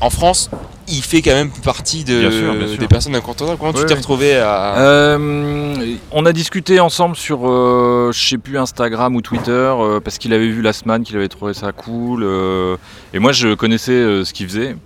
en 0.00 0.10
France, 0.10 0.50
il 0.88 1.02
fait 1.02 1.22
quand 1.22 1.32
même 1.34 1.50
partie 1.50 2.04
de, 2.04 2.20
Bien 2.20 2.30
sûr, 2.30 2.54
bien 2.54 2.66
sûr. 2.68 2.78
des 2.78 2.88
personnes 2.88 3.14
incontournables. 3.14 3.58
Comment 3.58 3.72
tu 3.72 3.84
t'es 3.86 3.94
retrouvé 3.94 4.36
à. 4.36 4.78
Euh, 4.78 5.96
on 6.12 6.26
a 6.26 6.32
discuté 6.32 6.80
ensemble 6.80 7.16
sur, 7.16 7.40
euh, 7.48 8.10
je 8.12 8.28
sais 8.28 8.38
plus, 8.38 8.58
Instagram 8.58 9.14
ou 9.16 9.20
Twitter, 9.20 9.50
euh, 9.50 10.00
parce 10.00 10.18
qu'il 10.18 10.32
avait 10.32 10.48
vu 10.48 10.62
Last 10.62 10.86
Man, 10.86 11.02
qu'il 11.04 11.16
avait 11.16 11.28
trouvé 11.28 11.54
ça 11.54 11.72
cool. 11.72 12.22
euh, 12.22 12.76
et 13.12 13.18
moi, 13.18 13.32
je 13.32 13.54
connaissais 13.54 13.92
euh, 13.92 14.24
ce 14.24 14.32
qu'il 14.32 14.46
faisait. 14.46 14.76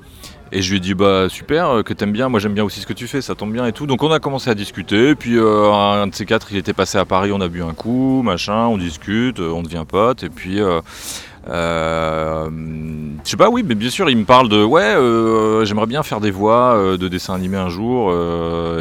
Et 0.53 0.63
je 0.63 0.71
lui 0.73 0.79
ai 0.79 0.81
dit, 0.81 0.95
bah 0.95 1.29
super, 1.29 1.69
euh, 1.69 1.83
que 1.85 1.93
t'aimes 1.95 2.11
bien, 2.11 2.29
moi 2.29 2.41
j'aime 2.41 2.55
bien 2.55 2.65
aussi 2.65 2.81
ce 2.81 2.87
que 2.87 2.93
tu 2.93 3.07
fais, 3.07 3.23
ça 3.23 3.37
tombe 3.37 3.53
bien 3.53 3.67
et 3.67 3.73
tout. 3.73 3.87
Donc 3.87 4.03
on 4.03 4.11
a 4.11 4.19
commencé 4.19 4.51
à 4.51 4.57
discuter, 4.57 5.15
puis 5.15 5.37
euh, 5.37 5.71
un 5.73 6.09
de 6.09 6.15
ces 6.17 6.27
quatre, 6.27 6.49
il 6.51 6.57
était 6.57 6.73
passé 6.73 6.99
à 6.99 7.05
Paris, 7.05 7.31
on 7.33 7.41
a 7.41 7.47
bu 7.47 7.63
un 7.63 7.73
coup, 7.73 8.23
machin, 8.25 8.67
on 8.67 8.77
discute, 8.77 9.39
on 9.39 9.63
devient 9.63 9.85
pote, 9.87 10.25
et 10.25 10.29
puis... 10.29 10.59
euh, 11.49 12.51
je 13.25 13.31
sais 13.31 13.37
pas, 13.37 13.49
oui, 13.49 13.63
mais 13.67 13.75
bien 13.75 13.91
sûr, 13.91 14.11
il 14.11 14.17
me 14.17 14.25
parle 14.25 14.49
de 14.49 14.63
ouais, 14.63 14.83
euh, 14.83 15.65
j'aimerais 15.65 15.87
bien 15.87 16.03
faire 16.03 16.21
des 16.21 16.31
voix 16.31 16.75
euh, 16.75 16.97
de 16.97 17.09
dessins 17.09 17.35
animés 17.35 17.57
un 17.57 17.69
jour. 17.69 18.13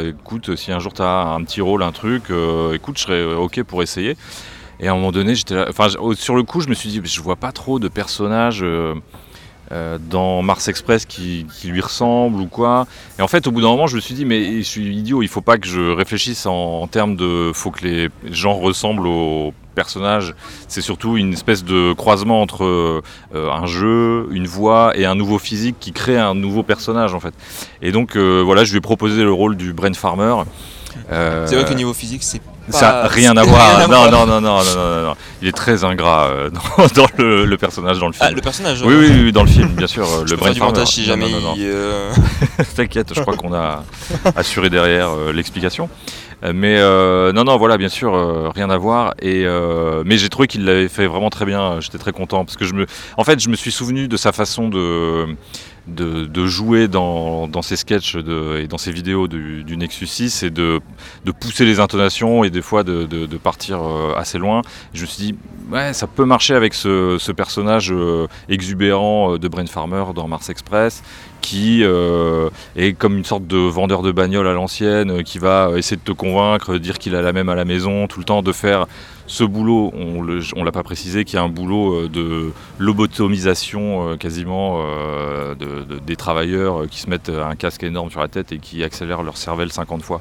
écoute, 0.04 0.56
si 0.56 0.72
un 0.72 0.78
jour 0.78 0.92
tu 0.92 1.02
as 1.02 1.28
un 1.28 1.42
petit 1.44 1.60
rôle, 1.60 1.82
un 1.82 1.92
truc, 1.92 2.24
écoute, 2.72 2.98
je 2.98 3.02
serais 3.02 3.34
ok 3.34 3.62
pour 3.62 3.82
essayer. 3.82 4.16
Et 4.78 4.88
à 4.88 4.92
un 4.92 4.94
moment 4.94 5.12
donné, 5.12 5.34
j'étais 5.34 5.62
enfin, 5.68 5.88
sur 6.14 6.36
le 6.36 6.42
coup, 6.42 6.60
je 6.60 6.68
me 6.68 6.74
suis 6.74 6.88
dit, 6.88 7.00
je 7.04 7.20
vois 7.20 7.36
pas 7.36 7.52
trop 7.52 7.78
de 7.78 7.88
personnages 7.88 8.64
euh, 9.72 9.98
dans 9.98 10.42
Mars 10.42 10.68
Express 10.68 11.04
qui, 11.04 11.46
qui 11.54 11.68
lui 11.68 11.80
ressemblent 11.80 12.40
ou 12.40 12.46
quoi. 12.46 12.86
Et 13.18 13.22
en 13.22 13.28
fait, 13.28 13.46
au 13.46 13.50
bout 13.52 13.60
d'un 13.60 13.68
moment, 13.68 13.86
je 13.86 13.96
me 13.96 14.00
suis 14.00 14.14
dit, 14.14 14.24
mais 14.24 14.58
je 14.58 14.68
suis 14.68 14.96
idiot, 14.96 15.22
il 15.22 15.28
faut 15.28 15.40
pas 15.40 15.58
que 15.58 15.66
je 15.66 15.92
réfléchisse 15.92 16.46
en, 16.46 16.82
en 16.82 16.86
termes 16.86 17.16
de, 17.16 17.52
faut 17.54 17.70
que 17.70 17.84
les 17.84 18.08
gens 18.30 18.54
ressemblent 18.54 19.06
aux 19.06 19.54
personnages. 19.74 20.34
C'est 20.68 20.80
surtout 20.80 21.16
une 21.16 21.32
espèce 21.32 21.64
de 21.64 21.92
croisement 21.92 22.42
entre 22.42 22.64
euh, 22.64 23.00
un 23.34 23.66
jeu, 23.66 24.28
une 24.30 24.46
voix 24.46 24.92
et 24.96 25.06
un 25.06 25.14
nouveau 25.14 25.38
physique 25.38 25.76
qui 25.80 25.92
crée 25.92 26.18
un 26.18 26.34
nouveau 26.34 26.62
personnage 26.62 27.14
en 27.14 27.20
fait. 27.20 27.34
Et 27.80 27.92
donc 27.92 28.16
euh, 28.16 28.42
voilà, 28.44 28.64
je 28.64 28.72
lui 28.72 28.78
ai 28.78 28.80
proposé 28.82 29.22
le 29.22 29.32
rôle 29.32 29.56
du 29.56 29.72
Brain 29.72 29.94
Farmer. 29.94 30.34
C'est 31.08 31.54
vrai 31.54 31.64
qu'au 31.64 31.74
niveau 31.74 31.94
physique, 31.94 32.22
c'est 32.22 32.42
ça 32.72 33.06
rien 33.08 33.36
à 33.36 33.42
voir. 33.42 33.88
non, 33.88 34.10
non, 34.10 34.10
non, 34.10 34.26
non, 34.26 34.40
non, 34.40 34.40
non, 34.40 34.64
non, 34.64 35.02
non. 35.08 35.14
Il 35.42 35.48
est 35.48 35.52
très 35.52 35.84
ingrat 35.84 36.28
euh, 36.28 36.50
dans, 36.94 37.06
le, 37.18 37.56
personnage 37.56 37.98
dans 37.98 38.06
le 38.06 38.12
film. 38.12 38.26
Ah, 38.28 38.30
le 38.30 38.40
personnage 38.40 38.82
Oui, 38.82 38.94
oui, 38.94 39.08
oui, 39.24 39.32
dans 39.32 39.42
le 39.42 39.48
film, 39.48 39.68
bien 39.68 39.86
sûr. 39.86 40.06
euh, 40.06 40.20
le 40.20 40.24
peux 40.24 40.28
faire 40.28 40.38
Brain 40.38 40.50
du 40.52 40.58
Farmer. 40.58 40.74
montage 40.74 40.88
si 40.92 41.04
jamais 41.04 41.26
euh, 41.58 42.12
T'inquiète, 42.76 43.12
je 43.14 43.20
crois 43.20 43.36
qu'on 43.36 43.54
a 43.54 43.84
assuré 44.36 44.70
derrière 44.70 45.10
l'explication. 45.32 45.88
Euh, 46.42 46.52
Mais 46.54 46.76
euh, 46.78 47.32
non, 47.32 47.44
non, 47.44 47.56
voilà, 47.56 47.76
bien 47.76 47.88
sûr, 47.88 48.14
euh, 48.14 48.50
rien 48.50 48.70
à 48.70 48.78
voir. 48.78 49.14
Et 49.20 49.44
mais 50.04 50.18
j'ai 50.18 50.28
trouvé 50.28 50.48
qu'il 50.48 50.64
l'avait 50.64 50.88
fait 50.88 51.06
vraiment 51.06 51.30
très 51.30 51.44
bien. 51.44 51.80
J'étais 51.80 51.98
très 51.98 52.12
content 52.12 52.44
parce 52.44 52.56
que 52.56 52.64
je 52.64 52.74
me, 52.74 52.86
en 53.16 53.24
fait, 53.24 53.40
je 53.40 53.48
me 53.48 53.56
suis 53.56 53.72
souvenu 53.72 54.08
de 54.08 54.16
sa 54.16 54.32
façon 54.32 54.68
de 54.68 55.26
de, 55.86 56.46
jouer 56.46 56.86
dans, 56.86 57.48
dans 57.48 57.62
ses 57.62 57.74
sketchs 57.74 58.14
et 58.14 58.68
dans 58.68 58.78
ses 58.78 58.92
vidéos 58.92 59.26
du, 59.26 59.76
Nexus 59.76 60.06
6 60.06 60.44
et 60.44 60.50
de, 60.50 60.80
de 61.24 61.32
pousser 61.32 61.64
les 61.64 61.80
intonations 61.80 62.44
et 62.44 62.50
des 62.50 62.62
fois 62.62 62.84
de, 62.84 63.36
partir 63.38 63.80
assez 64.16 64.38
loin. 64.38 64.62
Je 64.94 65.02
me 65.02 65.06
suis 65.06 65.32
dit, 65.32 65.34
ouais, 65.72 65.92
ça 65.92 66.06
peut 66.06 66.24
marcher 66.24 66.54
avec 66.54 66.74
ce, 66.74 67.32
personnage 67.32 67.92
exubérant 68.48 69.36
de 69.36 69.48
Brain 69.48 69.66
Farmer 69.66 70.04
dans 70.14 70.28
Mars 70.28 70.48
Express 70.48 71.02
qui 71.40 71.82
euh, 71.82 72.48
est 72.76 72.92
comme 72.92 73.16
une 73.18 73.24
sorte 73.24 73.46
de 73.46 73.56
vendeur 73.56 74.02
de 74.02 74.12
bagnole 74.12 74.46
à 74.46 74.52
l'ancienne 74.52 75.10
euh, 75.10 75.22
qui 75.22 75.38
va 75.38 75.70
essayer 75.76 75.96
de 75.96 76.02
te 76.02 76.12
convaincre, 76.12 76.76
dire 76.78 76.98
qu'il 76.98 77.14
a 77.16 77.22
la 77.22 77.32
même 77.32 77.48
à 77.48 77.54
la 77.54 77.64
maison, 77.64 78.06
tout 78.06 78.18
le 78.20 78.24
temps 78.24 78.42
de 78.42 78.52
faire 78.52 78.86
ce 79.26 79.44
boulot, 79.44 79.92
on 79.94 80.26
on 80.56 80.64
l'a 80.64 80.72
pas 80.72 80.82
précisé, 80.82 81.24
qui 81.24 81.36
est 81.36 81.38
un 81.40 81.48
boulot 81.48 81.94
euh, 81.94 82.08
de 82.08 82.52
lobotomisation 82.78 84.16
quasiment 84.18 84.80
de- 85.54 85.84
de- 85.84 85.98
des 86.04 86.16
travailleurs 86.16 86.86
qui 86.90 87.00
se 87.00 87.08
mettent 87.10 87.30
un 87.30 87.54
casque 87.56 87.82
énorme 87.84 88.10
sur 88.10 88.20
la 88.20 88.28
tête 88.28 88.52
et 88.52 88.58
qui 88.58 88.82
accélèrent 88.84 89.22
leur 89.22 89.36
cervelle 89.36 89.72
50 89.72 90.02
fois. 90.02 90.20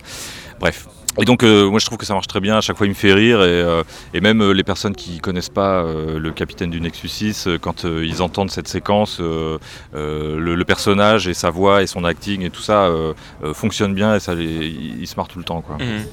Bref. 0.59 0.87
Et 1.21 1.25
donc 1.25 1.43
euh, 1.43 1.69
moi 1.69 1.79
je 1.79 1.85
trouve 1.85 1.97
que 1.97 2.05
ça 2.05 2.13
marche 2.13 2.27
très 2.27 2.39
bien, 2.39 2.57
à 2.57 2.61
chaque 2.61 2.77
fois 2.77 2.85
il 2.85 2.91
me 2.91 2.95
fait 2.95 3.13
rire 3.13 3.41
et, 3.41 3.47
euh, 3.47 3.83
et 4.13 4.21
même 4.21 4.41
euh, 4.41 4.51
les 4.51 4.63
personnes 4.63 4.95
qui 4.95 5.19
connaissent 5.19 5.49
pas 5.49 5.83
euh, 5.83 6.17
le 6.17 6.31
capitaine 6.31 6.69
du 6.69 6.79
Nexus 6.79 7.09
6, 7.09 7.47
euh, 7.47 7.57
quand 7.59 7.85
euh, 7.85 8.05
ils 8.05 8.21
entendent 8.21 8.51
cette 8.51 8.67
séquence, 8.67 9.17
euh, 9.19 9.57
euh, 9.95 10.39
le, 10.39 10.55
le 10.55 10.65
personnage 10.65 11.27
et 11.27 11.33
sa 11.33 11.49
voix 11.49 11.83
et 11.83 11.87
son 11.87 12.05
acting 12.05 12.43
et 12.43 12.49
tout 12.49 12.61
ça 12.61 12.85
euh, 12.85 13.13
euh, 13.43 13.53
fonctionne 13.53 13.93
bien 13.93 14.15
et 14.15 14.19
ça 14.19 14.33
les, 14.33 14.45
ils, 14.45 15.01
ils 15.01 15.07
se 15.07 15.15
marrent 15.17 15.27
tout 15.27 15.39
le 15.39 15.45
temps 15.45 15.61
quoi. 15.61 15.75
Mhm. 15.75 16.03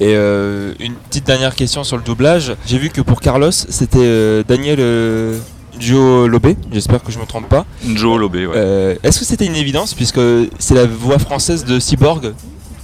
Et 0.00 0.14
euh, 0.14 0.74
une 0.78 0.94
petite 0.94 1.26
dernière 1.26 1.54
question 1.54 1.84
sur 1.84 1.96
le 1.96 2.02
doublage. 2.02 2.54
J'ai 2.66 2.78
vu 2.78 2.90
que 2.90 3.00
pour 3.00 3.20
Carlos, 3.20 3.50
c'était 3.52 3.98
euh, 4.00 4.42
Daniel 4.46 4.78
euh, 4.80 5.38
Gio 5.78 6.26
Lobé, 6.28 6.56
j'espère 6.70 7.02
que 7.02 7.10
je 7.12 7.18
me 7.18 7.24
trompe 7.24 7.48
pas. 7.48 7.64
Joe 7.94 8.18
Lobé, 8.18 8.46
ouais. 8.46 8.52
Euh, 8.56 8.94
est-ce 9.02 9.20
que 9.20 9.24
c'était 9.24 9.46
une 9.46 9.56
évidence 9.56 9.94
puisque 9.94 10.20
c'est 10.58 10.74
la 10.74 10.84
voix 10.86 11.18
française 11.18 11.64
de 11.64 11.78
Cyborg? 11.78 12.32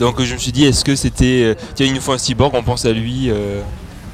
Donc 0.01 0.23
je 0.23 0.35
me 0.35 0.39
suis 0.39 0.53
dit, 0.53 0.65
est-ce 0.65 0.85
que 0.85 0.95
c'était... 0.97 1.43
euh, 1.45 1.55
Tiens, 1.75 1.87
une 1.87 2.01
fois 2.01 2.15
un 2.17 2.19
cyborg, 2.19 2.55
on 2.55 2.63
pense 2.63 2.85
à 2.85 2.93
lui. 2.93 3.31
euh, 3.31 3.61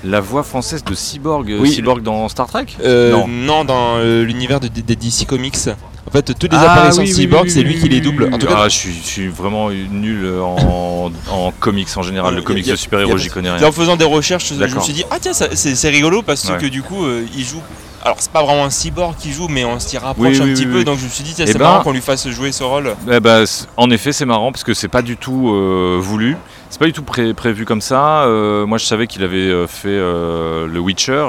La 0.05 0.21
voix 0.21 0.43
française 0.43 0.83
de 0.85 0.95
Cyborg, 0.95 1.51
euh, 1.51 1.59
Oui. 1.61 1.71
Cyborg 1.73 2.03
dans 2.03 2.29
Star 2.29 2.47
Trek? 2.49 2.67
Euh, 2.83 3.13
Non. 3.13 3.29
non. 3.29 3.65
dans 3.65 3.97
euh, 3.99 4.25
l'univers 4.25 4.59
de- 4.61 4.69
des 4.69 4.97
DC 4.97 5.27
Comics. 5.27 5.57
En 6.05 6.11
fait, 6.11 6.35
toutes 6.37 6.53
les 6.53 6.59
Ah, 6.59 6.73
apparitions 6.73 7.03
oui, 7.03 7.09
de 7.11 7.15
Cyborg, 7.15 7.45
oui, 7.45 7.51
c'est 7.51 7.63
lui 7.63 7.79
qui 7.79 7.89
les 7.89 8.01
double. 8.01 8.29
En 8.35 8.39
tout 8.39 8.47
cas, 8.49 8.55
Ah, 8.65 8.69
je, 8.69 8.77
suis, 8.77 8.93
je 8.93 9.07
suis 9.07 9.29
vraiment 9.29 9.71
nul 9.71 10.29
en, 10.43 11.11
en 11.31 11.53
comics 11.61 11.89
en 11.97 12.03
général. 12.03 12.35
Le 12.35 12.43
comics 12.43 12.67
a- 12.69 12.73
de 12.73 12.77
super-héros, 12.77 13.17
j'y 13.17 13.29
connais 13.29 13.51
rien. 13.51 13.67
en 13.67 13.73
faisant 13.73 13.97
des 13.97 14.05
recherches, 14.05 14.53
je 14.53 14.75
me 14.75 14.81
suis 14.81 14.93
dit, 14.93 15.05
ah 15.11 15.19
tiens, 15.21 15.33
c'est 15.33 15.55
c'est 15.55 15.89
rigolo 15.89 16.23
parce 16.23 16.49
Ouais. 16.49 16.59
que 16.59 16.67
du 16.67 16.83
coup, 16.83 17.05
euh, 17.05 17.25
il 17.37 17.45
joue. 17.45 17.63
Alors, 18.05 18.17
c'est 18.19 18.33
pas 18.33 18.43
vraiment 18.43 18.65
un 18.65 18.71
cyborg 18.71 19.15
qui 19.17 19.33
joue, 19.33 19.47
mais 19.49 19.65
on 19.65 19.79
s'y 19.79 19.97
rapproche 19.97 20.27
Oui, 20.27 20.41
un 20.41 20.45
oui, 20.47 20.55
petit 20.55 20.67
oui, 20.67 20.73
peu. 20.73 20.85
Donc, 20.85 20.99
je 20.99 21.05
me 21.05 21.09
suis 21.09 21.23
dit, 21.23 21.35
Eh 21.39 21.47
c'est 21.47 21.53
ben- 21.55 21.61
marrant 21.61 21.83
qu'on 21.85 21.93
lui 21.93 22.01
fasse 22.01 22.29
jouer 22.29 22.51
ce 22.51 22.65
rôle. 22.65 22.97
Eh 23.09 23.21
ben, 23.21 23.47
c- 23.47 23.67
en 23.77 23.91
effet, 23.91 24.13
c'est 24.13 24.25
marrant 24.27 24.51
parce 24.51 24.65
que 24.65 24.75
c'est 24.75 24.89
pas 24.89 25.03
du 25.03 25.17
tout 25.17 25.51
euh, 25.51 25.99
voulu. 26.01 26.37
C'est 26.69 26.81
pas 26.81 26.87
du 26.87 26.93
tout 26.93 27.05
pré- 27.05 27.33
prévu 27.33 27.65
comme 27.65 27.81
ça. 27.81 28.23
Euh, 28.25 28.67
moi, 28.67 28.79
je 28.79 28.87
savais 28.87 29.07
qu'il 29.07 29.23
avait 29.23 29.37
euh, 29.37 29.69
fait 29.69 29.89
euh, 29.91 30.67
le 30.67 30.81
Witcher 30.81 31.27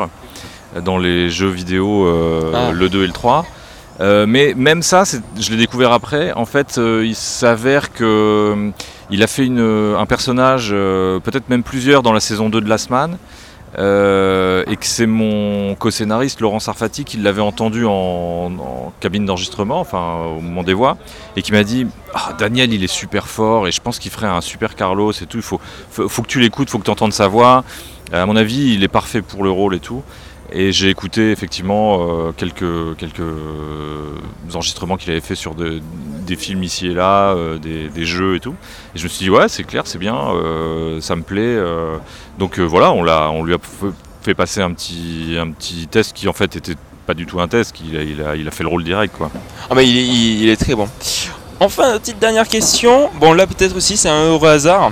dans 0.83 0.97
les 0.97 1.29
jeux 1.29 1.49
vidéo, 1.49 2.07
Ah. 2.55 2.71
le 2.71 2.89
2 2.89 3.03
et 3.03 3.07
le 3.07 3.13
3. 3.13 3.45
Euh, 4.01 4.25
mais 4.27 4.55
même 4.57 4.81
ça, 4.81 5.03
je 5.39 5.51
l'ai 5.51 5.57
découvert 5.57 5.91
après. 5.91 6.31
En 6.33 6.45
fait, 6.47 6.77
il 7.03 7.13
s'avère 7.15 7.93
que 7.93 8.71
il 9.11 9.21
a 9.21 9.27
fait 9.27 9.45
une, 9.45 9.59
un 9.95 10.05
personnage, 10.07 10.69
peut-être 10.71 11.47
même 11.49 11.61
plusieurs, 11.61 12.01
dans 12.01 12.13
la 12.13 12.19
saison 12.19 12.49
2 12.49 12.61
de 12.61 12.67
Last 12.67 12.89
Man. 12.89 13.17
Euh, 13.79 14.63
et 14.67 14.75
que 14.75 14.85
c'est 14.85 15.07
mon 15.07 15.73
co-scénariste 15.73 16.41
Laurent 16.41 16.59
Sarfati 16.59 17.05
qui 17.05 17.17
l'avait 17.17 17.41
entendu 17.41 17.85
en, 17.87 18.93
cabine 18.99 19.25
d'enregistrement, 19.25 19.79
enfin 19.79 20.25
au 20.37 20.41
moment 20.41 20.63
des 20.63 20.75
voix, 20.75 20.97
et 21.35 21.41
qui 21.41 21.51
m'a 21.51 21.63
dit 21.63 21.87
ah, 22.13 22.33
Daniel 22.37 22.71
il 22.71 22.83
est 22.83 22.87
super 22.87 23.27
fort 23.27 23.67
et 23.67 23.71
je 23.71 23.81
pense 23.81 23.97
qu'il 23.97 24.11
ferait 24.11 24.27
un 24.27 24.41
super 24.41 24.75
Carlos 24.75 25.11
et 25.11 25.25
tout, 25.25 25.37
il 25.37 25.43
faut 25.43 25.57
que 26.21 26.27
tu 26.27 26.39
l'écoutes, 26.39 26.69
faut 26.69 26.77
que 26.77 26.83
tu 26.83 26.91
entendes 26.91 27.13
sa 27.13 27.27
voix. 27.27 27.63
À 28.11 28.27
mon 28.27 28.35
avis, 28.35 28.75
il 28.75 28.83
est 28.83 28.89
parfait 28.89 29.23
pour 29.23 29.43
le 29.43 29.49
rôle 29.49 29.73
et 29.73 29.79
tout. 29.79 30.03
Et 30.55 30.71
j'ai 30.71 30.89
écouté 30.89 31.31
effectivement 31.31 31.97
euh, 32.27 32.31
quelques, 32.31 32.95
quelques 32.97 33.21
enregistrements 34.53 34.97
qu'il 34.97 35.09
avait 35.11 35.19
fait 35.19 35.33
sur 35.35 35.55
de- 35.55 35.81
des 36.27 36.35
films 36.35 36.61
ici 36.63 36.87
et 36.87 36.93
là, 36.93 37.31
euh, 37.31 37.57
des, 37.57 38.05
jeux 38.05 38.35
et 38.35 38.39
tout. 38.39 38.53
Et 38.93 38.99
je 38.99 39.03
me 39.03 39.09
suis 39.09 39.25
dit, 39.25 39.29
ouais, 39.31 39.49
c'est 39.49 39.63
clair, 39.63 39.83
c'est 39.85 39.97
bien, 39.97 40.15
euh, 40.15 41.01
ça 41.01 41.15
me 41.15 41.23
plaît. 41.23 41.57
donc 42.37 42.59
voilà, 42.59 42.91
on, 42.91 43.01
l'a, 43.03 43.31
on 43.31 43.43
lui 43.43 43.55
a 43.55 43.57
fait 44.21 44.35
passer 44.35 44.61
un 44.61 44.71
petit, 44.73 45.35
un 45.39 45.49
petit 45.51 45.87
test 45.87 46.13
qui 46.13 46.27
en 46.27 46.33
fait 46.33 46.55
était 46.55 46.75
pas 47.07 47.15
du 47.15 47.25
tout 47.25 47.41
un 47.41 47.47
test, 47.47 47.71
qu'il 47.75 47.97
a, 47.97 48.03
il, 48.03 48.21
a, 48.21 48.35
il 48.35 48.47
a 48.47 48.51
fait 48.51 48.63
le 48.63 48.69
rôle 48.69 48.83
direct. 48.83 49.15
quoi. 49.17 49.31
Ah, 49.69 49.73
mais 49.75 49.87
il 49.87 49.97
est, 49.97 50.05
il, 50.05 50.49
il 50.49 50.57
très 50.57 50.75
bon. 50.75 50.87
Enfin, 51.59 51.97
petite 51.97 52.19
dernière 52.19 52.47
question. 52.47 53.09
Bon, 53.19 53.33
là, 53.33 53.47
peut-être 53.47 53.75
aussi, 53.75 53.97
c'est 53.97 54.09
un 54.09 54.25
heureux 54.25 54.49
hasard. 54.49 54.91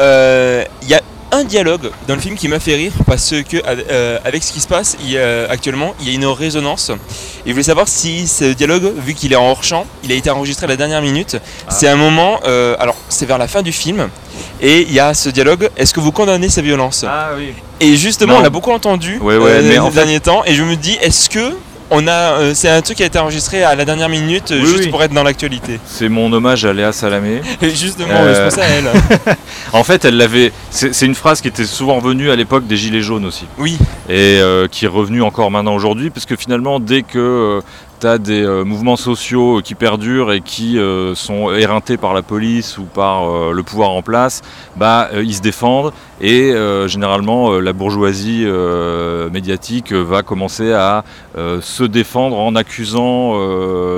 Il 0.00 0.88
y 0.88 0.94
a 0.94 1.00
un 1.32 1.44
dialogue 1.44 1.90
dans 2.06 2.14
le 2.14 2.20
film 2.20 2.36
qui 2.36 2.48
m'a 2.48 2.60
fait 2.60 2.74
rire 2.76 2.92
parce 3.06 3.30
que 3.48 3.56
euh, 3.90 4.18
avec 4.24 4.42
ce 4.42 4.52
qui 4.52 4.60
se 4.60 4.68
passe 4.68 4.96
il 5.04 5.16
a- 5.18 5.50
actuellement, 5.50 5.94
il 6.00 6.08
y 6.08 6.12
a 6.12 6.14
une 6.14 6.26
résonance. 6.26 6.90
Et 7.44 7.48
je 7.48 7.52
voulais 7.52 7.62
savoir 7.62 7.88
si 7.88 8.26
ce 8.28 8.52
dialogue, 8.52 8.92
vu 8.98 9.14
qu'il 9.14 9.32
est 9.32 9.36
en 9.36 9.44
hors 9.50 9.62
champ, 9.64 9.86
il 10.04 10.12
a 10.12 10.14
été 10.14 10.30
enregistré 10.30 10.64
à 10.64 10.68
la 10.68 10.76
dernière 10.76 11.02
minute. 11.02 11.36
C'est 11.68 11.88
un 11.88 11.96
moment, 11.96 12.40
euh, 12.46 12.76
alors 12.78 12.96
c'est 13.08 13.26
vers 13.26 13.38
la 13.38 13.48
fin 13.48 13.62
du 13.62 13.72
film, 13.72 14.08
et 14.60 14.82
il 14.82 14.92
y 14.92 15.00
a 15.00 15.14
ce 15.14 15.28
dialogue. 15.28 15.68
Est-ce 15.76 15.92
que 15.94 16.00
vous 16.00 16.12
condamnez 16.12 16.48
sa 16.48 16.62
violence? 16.62 17.04
Ah 17.08 17.30
oui. 17.36 17.52
Et 17.80 17.96
justement, 17.96 18.34
Non. 18.34 18.38
on 18.40 18.42
l'a 18.42 18.50
beaucoup 18.50 18.72
entendu 18.72 19.18
Ouais, 19.20 19.36
ouais, 19.36 19.50
euh, 19.50 19.62
mais 19.62 19.72
ces 19.74 19.78
en 19.78 19.90
fait- 19.90 19.94
derniers 19.96 20.20
temps, 20.20 20.42
et 20.46 20.54
je 20.54 20.62
me 20.62 20.76
dis, 20.76 20.96
est-ce 21.02 21.28
que 21.28 21.54
on 21.90 22.06
a, 22.08 22.12
euh, 22.12 22.52
c'est 22.54 22.68
un 22.68 22.82
truc 22.82 22.96
qui 22.96 23.02
a 23.02 23.06
été 23.06 23.18
enregistré 23.18 23.62
à 23.62 23.74
la 23.74 23.84
dernière 23.84 24.08
minute, 24.08 24.50
euh, 24.50 24.60
Oui, 24.60 24.66
juste 24.68 24.84
oui. 24.84 24.88
pour 24.90 25.02
être 25.02 25.12
dans 25.12 25.22
l'actualité. 25.22 25.78
C'est 25.86 26.08
mon 26.08 26.32
hommage 26.32 26.64
à 26.64 26.72
Léa 26.72 26.92
Salamé. 26.92 27.40
Et 27.62 27.70
justement, 27.70 28.08
Euh, 28.10 28.50
je 28.50 28.56
pense 28.56 28.64
à 28.64 28.66
elle. 28.68 29.36
En 29.72 29.84
fait, 29.84 30.04
elle 30.04 30.16
l'avait. 30.16 30.52
C'est 30.70 31.06
une 31.06 31.14
phrase 31.14 31.40
qui 31.40 31.48
était 31.48 31.64
souvent 31.64 31.96
revenue 31.96 32.30
à 32.30 32.36
l'époque 32.36 32.66
des 32.66 32.76
Gilets 32.76 33.02
jaunes 33.02 33.24
aussi. 33.24 33.44
Oui. 33.58 33.78
et 34.08 34.38
euh, 34.40 34.68
qui 34.68 34.84
est 34.84 34.88
revenu 34.88 35.22
encore 35.22 35.50
maintenant 35.50 35.74
aujourd'hui, 35.74 36.10
parce 36.10 36.26
que 36.26 36.36
finalement, 36.36 36.80
dès 36.80 37.02
que 37.02 37.60
tu 38.00 38.06
as 38.06 38.18
des 38.18 38.42
euh, 38.42 38.64
mouvements 38.64 38.96
sociaux 38.96 39.60
qui 39.62 39.74
perdurent 39.74 40.32
et 40.32 40.40
qui 40.40 40.78
euh, 40.78 41.14
sont 41.14 41.52
éreintés 41.52 41.96
par 41.96 42.14
la 42.14 42.22
police 42.22 42.78
ou 42.78 42.84
par 42.84 43.28
euh, 43.28 43.52
le 43.52 43.62
pouvoir 43.62 43.90
en 43.90 44.02
place, 44.02 44.42
bah, 44.76 45.08
ils 45.14 45.34
se 45.34 45.42
défendent 45.42 45.92
et 46.20 46.54
généralement 46.86 47.52
la 47.60 47.74
bourgeoisie 47.74 48.46
médiatique 49.30 49.92
va 49.92 50.22
commencer 50.22 50.72
à 50.72 51.04
se 51.36 51.84
défendre 51.84 52.38
en 52.38 52.54
accusant, 52.54 53.34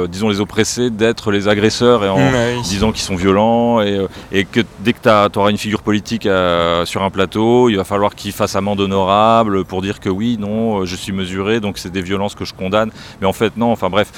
disons, 0.06 0.28
les 0.28 0.40
oppressés 0.40 0.90
d'être 0.90 1.30
les 1.30 1.46
agresseurs 1.46 2.04
et 2.04 2.08
en, 2.08 2.18
Mm, 2.18 2.34
oui. 2.56 2.62
disant 2.62 2.90
qu'ils 2.90 3.02
sont 3.02 3.14
violents 3.14 3.80
et, 3.82 4.04
et 4.32 4.44
que 4.44 4.60
dès 4.80 4.94
que 4.94 4.98
tu 5.28 5.38
auras 5.38 5.50
une 5.50 5.58
figure 5.58 5.82
politique 5.82 6.28
sur 6.84 7.02
un 7.04 7.10
plateau, 7.10 7.68
il 7.68 7.76
va 7.76 7.84
falloir 7.84 8.16
qu'il 8.16 8.32
fasse 8.32 8.56
amende 8.56 8.80
honorable 8.80 9.64
pour 9.64 9.80
dire 9.80 10.00
que 10.00 10.08
oui, 10.08 10.38
non, 10.40 10.84
je 10.84 10.96
suis 10.96 11.12
mesuré, 11.12 11.60
donc 11.60 11.78
c'est 11.78 11.92
des 11.92 12.02
violences 12.02 12.34
que 12.34 12.44
je 12.44 12.54
condamne. 12.54 12.90
Mais 13.20 13.28
en 13.28 13.32
fait, 13.32 13.56
non, 13.56 13.70
enfin 13.70 13.87
bref, 13.90 14.08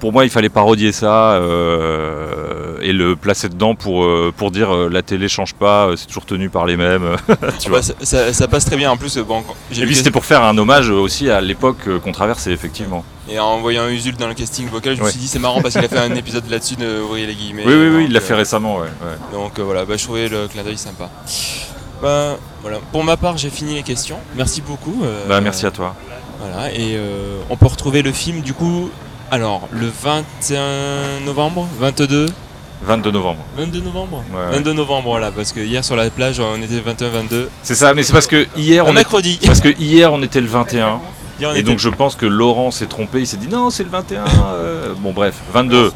pour 0.00 0.12
moi, 0.12 0.24
il 0.24 0.30
fallait 0.30 0.48
parodier 0.48 0.92
ça 0.92 1.32
euh, 1.34 2.76
et 2.82 2.92
le 2.92 3.16
placer 3.16 3.48
dedans 3.48 3.74
pour, 3.74 4.04
euh, 4.04 4.32
pour 4.36 4.50
dire 4.50 4.74
euh, 4.74 4.88
la 4.90 5.02
télé 5.02 5.28
change 5.28 5.54
pas, 5.54 5.90
c'est 5.96 6.06
toujours 6.06 6.26
tenu 6.26 6.50
par 6.50 6.66
les 6.66 6.76
mêmes. 6.76 7.16
tu 7.58 7.70
vois. 7.70 7.82
Ça, 7.82 7.94
ça- 8.02 8.32
ça 8.32 8.48
passe 8.48 8.64
très 8.66 8.76
bien 8.76 8.90
en 8.90 8.96
plus. 8.96 9.16
Bon, 9.18 9.42
j'ai 9.70 9.82
Et 9.82 9.86
vu 9.86 9.94
c'était 9.94 10.10
pour 10.10 10.24
faire 10.24 10.42
un 10.42 10.56
hommage 10.58 10.90
aussi 10.90 11.30
à 11.30 11.40
l'époque 11.40 11.88
qu'on 12.02 12.12
traversait, 12.12 12.52
effectivement. 12.52 13.04
et 13.30 13.38
en 13.38 13.60
voyant 13.60 13.88
Usul 13.88 14.16
dans 14.16 14.28
le 14.28 14.34
casting 14.34 14.68
vocal, 14.68 14.96
je 14.96 15.02
me 15.02 15.08
suis 15.10 15.20
dit 15.20 15.28
c'est 15.28 15.38
marrant 15.38 15.62
parce 15.62 15.74
qu'il 15.74 15.84
a 15.84 15.88
fait 15.88 15.98
un 15.98 16.14
épisode 16.14 16.48
là-dessus 16.50 16.76
de 16.76 17.00
Ouvrier 17.00 17.26
les 17.26 17.34
guillemets. 17.34 17.62
Oui, 17.66 17.72
oui, 17.74 17.86
Donc, 17.88 17.96
oui, 17.98 18.04
il 18.08 18.12
l'a 18.12 18.20
fait 18.20 18.34
récemment, 18.34 18.76
ouais. 18.76 18.82
ouais. 18.82 19.16
Donc 19.32 19.58
euh, 19.58 19.62
voilà, 19.62 19.84
bah, 19.84 19.94
je 19.96 20.04
trouvais 20.04 20.28
le 20.28 20.48
clin 20.48 20.62
d'œil 20.62 20.76
sympa. 20.78 21.08
Bah, 22.02 22.36
voilà. 22.60 22.78
Pour 22.92 23.02
ma 23.04 23.16
part, 23.16 23.38
j'ai 23.38 23.48
fini 23.50 23.74
les 23.74 23.82
questions. 23.82 24.18
Merci 24.36 24.60
beaucoup. 24.60 25.00
euh, 25.04 25.26
Bah, 25.28 25.40
merci 25.40 25.64
à 25.64 25.70
toi. 25.70 25.94
Voilà, 26.46 26.72
et 26.72 26.96
euh, 26.96 27.38
on 27.50 27.56
peut 27.56 27.66
retrouver 27.66 28.02
le 28.02 28.12
film 28.12 28.40
du 28.40 28.52
coup. 28.54 28.90
Alors, 29.30 29.68
le 29.70 29.86
21 29.88 31.20
novembre 31.24 31.66
22 31.78 32.26
22 32.86 33.10
novembre. 33.12 33.40
22 33.56 33.80
novembre? 33.80 34.22
Ouais, 34.32 34.38
ouais. 34.50 34.56
22 34.56 34.72
novembre, 34.74 35.08
voilà, 35.08 35.32
parce 35.32 35.52
que 35.52 35.60
hier 35.60 35.82
sur 35.84 35.96
la 35.96 36.10
plage, 36.10 36.38
on 36.40 36.60
était 36.60 36.80
21-22. 36.80 37.48
C'est 37.62 37.74
ça, 37.74 37.94
mais 37.94 38.02
c'est 38.02 38.12
parce 38.12 38.26
que 38.26 38.46
hier 38.56 38.84
Un 38.84 38.88
on, 38.88 38.90
est- 38.90 38.94
mercredi 38.96 39.40
parce 39.44 39.60
que 39.60 39.68
hier 39.80 40.12
on 40.12 40.22
était 40.22 40.40
le 40.40 40.46
21. 40.48 41.00
Hier, 41.40 41.50
on 41.50 41.54
Et 41.54 41.58
était- 41.60 41.68
donc 41.70 41.80
je 41.80 41.88
pense 41.88 42.14
que 42.14 42.26
Laurent 42.26 42.70
s'est 42.70 42.86
trompé, 42.86 43.18
il 43.20 43.26
s'est 43.26 43.38
dit 43.38 43.48
non 43.48 43.68
c'est 43.70 43.82
le 43.82 43.90
21. 43.90 44.22
euh, 44.54 44.94
Bon 44.98 45.12
bref, 45.12 45.34
22. 45.52 45.86
De 45.86 45.90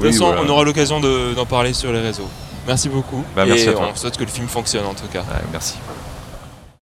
toute 0.00 0.12
façon, 0.12 0.32
on 0.44 0.48
aura 0.48 0.62
l'occasion 0.62 1.00
de- 1.00 1.34
d'en 1.34 1.44
parler 1.46 1.72
sur 1.72 1.92
les 1.92 2.00
réseaux. 2.00 2.28
Merci 2.66 2.88
beaucoup. 2.88 3.24
Bah, 3.34 3.44
merci 3.46 3.64
et 3.64 3.68
à 3.70 3.72
toi. 3.72 3.88
on 3.92 3.96
souhaite 3.96 4.16
que 4.16 4.22
le 4.24 4.30
film 4.30 4.46
fonctionne 4.46 4.84
en 4.86 4.94
tout 4.94 5.08
cas. 5.12 5.20
Ouais, 5.22 5.42
merci. 5.50 5.74